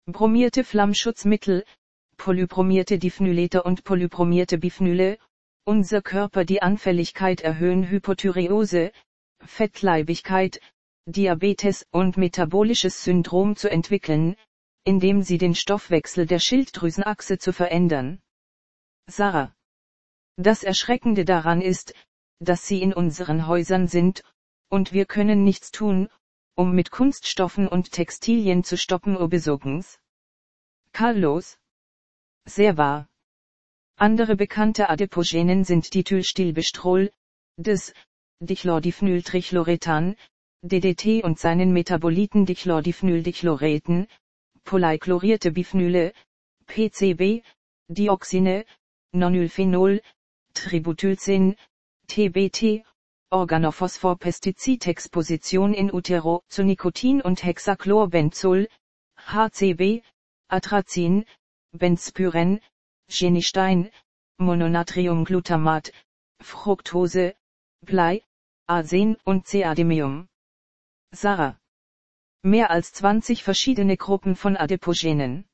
[0.08, 1.64] Bromierte Flammschutzmittel,
[2.18, 5.18] polypromierte Diphnylete und polypromierte Biphnyle,
[5.64, 8.92] unser Körper die Anfälligkeit erhöhen Hypothyreose,
[9.44, 10.60] Fettleibigkeit,
[11.06, 14.36] Diabetes und metabolisches Syndrom zu entwickeln,
[14.84, 18.22] indem sie den Stoffwechsel der Schilddrüsenachse zu verändern.
[19.08, 19.54] Sarah.
[20.38, 21.94] Das Erschreckende daran ist,
[22.40, 24.24] dass sie in unseren Häusern sind,
[24.70, 26.10] und wir können nichts tun,
[26.56, 30.00] um mit Kunststoffen und Textilien zu stoppen Obesogens.
[30.94, 31.58] Carlos.
[32.46, 33.08] Sehr wahr.
[33.96, 37.12] Andere bekannte Adipogenen sind Dithylstilbestrol,
[37.58, 37.94] des,
[38.40, 40.16] Dichlordiphnyltrichloretan,
[40.64, 44.08] DDT und seinen Metaboliten Dichlordiphnyldichloreten,
[44.64, 46.14] polychlorierte Biphnyle,
[46.66, 47.44] PCB,
[47.88, 48.66] Dioxine,
[49.12, 50.02] Nonylphenol,
[50.54, 51.56] Tributylcin,
[52.08, 52.84] TBT,
[53.32, 58.68] Organophosphorpestizidexposition in utero zu Nikotin und Hexachlorbenzol,
[59.18, 60.04] HCB,
[60.50, 61.26] Atrazin,
[61.72, 62.62] Benzpyren,
[63.08, 63.90] Genistein,
[64.38, 65.92] Mononatriumglutamat,
[66.42, 67.36] Fructose,
[67.82, 68.24] Blei,
[68.68, 70.28] Arsen und C-Adimium.
[71.12, 71.58] Sarah.
[72.44, 75.46] Mehr als 20 verschiedene Gruppen von Adipogenen.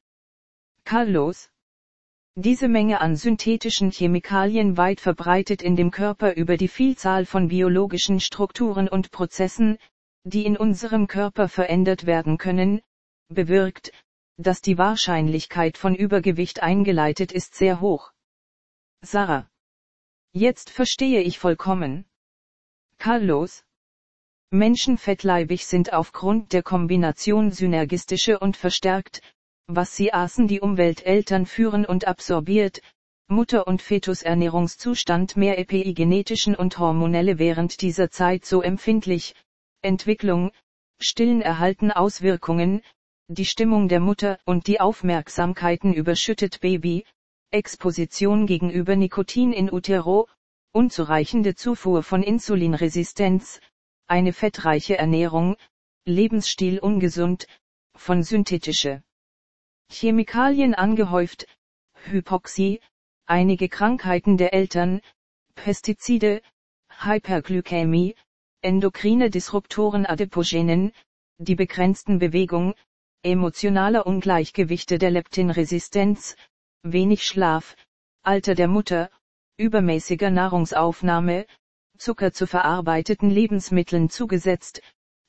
[0.83, 1.49] Carlos.
[2.39, 8.19] Diese Menge an synthetischen Chemikalien weit verbreitet in dem Körper über die Vielzahl von biologischen
[8.19, 9.79] Strukturen und Prozessen,
[10.23, 12.81] die in unserem Körper verändert werden können,
[13.29, 13.91] bewirkt,
[14.37, 18.11] dass die Wahrscheinlichkeit von Übergewicht eingeleitet ist sehr hoch.
[19.01, 19.49] Sarah.
[20.31, 22.05] Jetzt verstehe ich vollkommen.
[22.99, 23.63] Carlos.
[24.51, 29.23] Menschen fettleibig sind aufgrund der Kombination synergistische und verstärkt,
[29.67, 32.81] was sie aßen die Umwelteltern führen und absorbiert,
[33.27, 39.35] Mutter- und Fetusernährungszustand mehr epigenetischen und hormonelle während dieser Zeit so empfindlich,
[39.81, 40.51] Entwicklung,
[40.99, 42.81] stillen erhalten Auswirkungen,
[43.27, 47.05] die Stimmung der Mutter und die Aufmerksamkeiten überschüttet Baby,
[47.51, 50.29] Exposition gegenüber Nikotin in utero,
[50.71, 53.59] unzureichende Zufuhr von Insulinresistenz,
[54.07, 55.57] eine fettreiche Ernährung,
[56.05, 57.47] Lebensstil ungesund,
[57.95, 59.03] von synthetische
[59.99, 61.47] Chemikalien angehäuft,
[62.05, 62.81] Hypoxie,
[63.25, 65.01] einige Krankheiten der Eltern,
[65.55, 66.43] Pestizide,
[66.99, 68.13] Hyperglykämie,
[68.61, 70.91] endokrine Disruptoren Adipogenen,
[71.39, 72.75] die begrenzten Bewegung,
[73.23, 76.35] emotionale Ungleichgewichte der Leptinresistenz,
[76.83, 77.75] wenig Schlaf,
[78.21, 79.09] Alter der Mutter,
[79.57, 81.47] übermäßiger Nahrungsaufnahme,
[81.97, 84.83] Zucker zu verarbeiteten Lebensmitteln zugesetzt,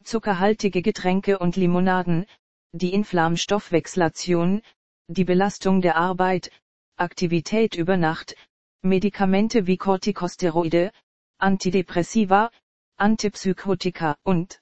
[0.04, 2.26] zuckerhaltige Getränke und Limonaden,
[2.72, 4.62] die Inflammstoffwechselation,
[5.08, 6.50] die Belastung der Arbeit,
[6.96, 8.36] Aktivität über Nacht,
[8.82, 10.92] Medikamente wie Corticosteroide,
[11.38, 12.50] Antidepressiva,
[12.96, 14.60] Antipsychotika und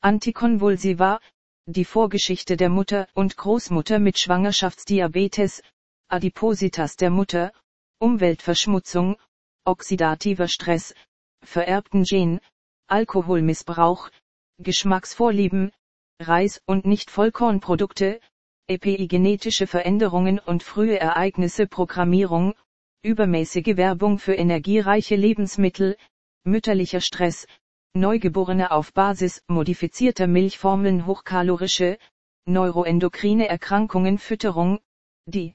[0.00, 1.20] Antikonvulsiva,
[1.66, 5.62] die Vorgeschichte der Mutter und Großmutter mit Schwangerschaftsdiabetes,
[6.08, 7.52] Adipositas der Mutter,
[8.00, 9.16] Umweltverschmutzung,
[9.64, 10.94] oxidativer Stress,
[11.42, 12.40] vererbten Gen,
[12.86, 14.10] Alkoholmissbrauch,
[14.58, 15.72] Geschmacksvorlieben,
[16.20, 18.20] Reis- und Nicht-Vollkornprodukte,
[18.68, 22.54] epigenetische Veränderungen und frühe Ereignisse Programmierung,
[23.02, 25.96] übermäßige Werbung für energiereiche Lebensmittel,
[26.44, 27.46] mütterlicher Stress,
[27.94, 31.98] Neugeborene auf Basis modifizierter Milchformeln hochkalorische,
[32.46, 34.78] neuroendokrine Erkrankungen Fütterung,
[35.26, 35.54] die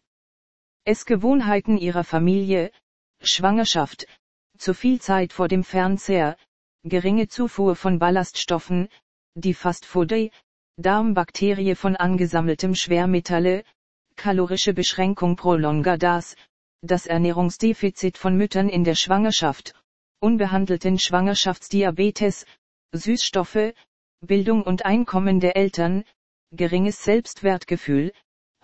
[0.86, 2.72] Essgewohnheiten ihrer Familie,
[3.22, 4.07] Schwangerschaft,
[4.57, 6.38] zu viel Zeit vor dem Fernseher,
[6.84, 8.89] geringe Zufuhr von Ballaststoffen,
[9.36, 10.12] die Fast Food
[10.80, 13.65] Darmbakterie von angesammeltem Schwermetalle,
[14.15, 16.38] kalorische Beschränkung prolongadas,
[16.82, 19.73] das Ernährungsdefizit von Müttern in der Schwangerschaft,
[20.21, 22.45] unbehandelten Schwangerschaftsdiabetes,
[22.93, 23.73] Süßstoffe,
[24.21, 26.05] Bildung und Einkommen der Eltern,
[26.51, 28.13] geringes Selbstwertgefühl,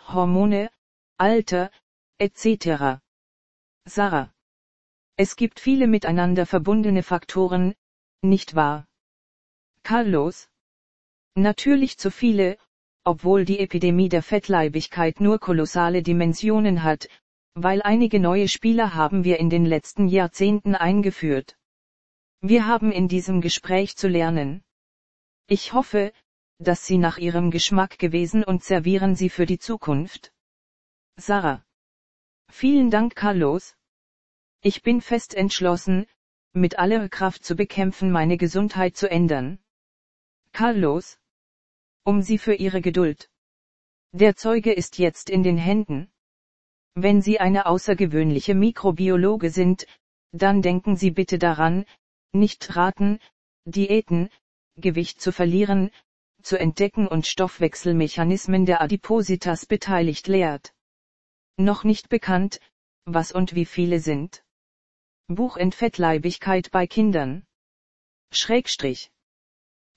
[0.08, 0.70] Hormone,
[1.18, 1.70] Alter,
[2.18, 3.02] etc.
[3.84, 4.32] Sarah.
[5.18, 7.76] Es gibt viele miteinander verbundene Faktoren,
[8.22, 8.88] nicht wahr?
[9.84, 10.48] Carlos.
[11.38, 12.58] Natürlich zu viele,
[13.04, 17.10] obwohl die Epidemie der Fettleibigkeit nur kolossale Dimensionen hat,
[17.56, 21.58] weil einige neue Spieler haben wir in den letzten Jahrzehnten eingeführt.
[22.40, 24.64] Wir haben in diesem Gespräch zu lernen.
[25.48, 26.14] Ich hoffe,
[26.58, 30.32] dass Sie nach Ihrem Geschmack gewesen und servieren Sie für die Zukunft.
[31.18, 31.66] Sarah.
[32.50, 33.76] Vielen Dank Carlos.
[34.62, 36.08] Ich bin fest entschlossen,
[36.54, 39.60] mit aller Kraft zu bekämpfen meine Gesundheit zu ändern.
[40.54, 41.20] Carlos
[42.06, 43.30] um sie für ihre Geduld.
[44.14, 46.10] Der Zeuge ist jetzt in den Händen.
[46.94, 49.86] Wenn Sie eine außergewöhnliche Mikrobiologe sind,
[50.32, 51.86] dann denken Sie bitte daran,
[52.32, 53.20] nicht raten,
[53.66, 54.30] Diäten,
[54.78, 55.92] Gewicht zu verlieren,
[56.42, 60.74] zu entdecken und Stoffwechselmechanismen der Adipositas beteiligt lehrt.
[61.58, 62.62] Noch nicht bekannt,
[63.06, 64.46] was und wie viele sind.
[65.28, 67.46] Buch Entfettleibigkeit bei Kindern.
[68.32, 69.12] Schrägstrich.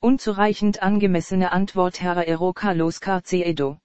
[0.01, 3.79] Unzureichend angemessene Antwort Herr Ero Carlos Carceedo.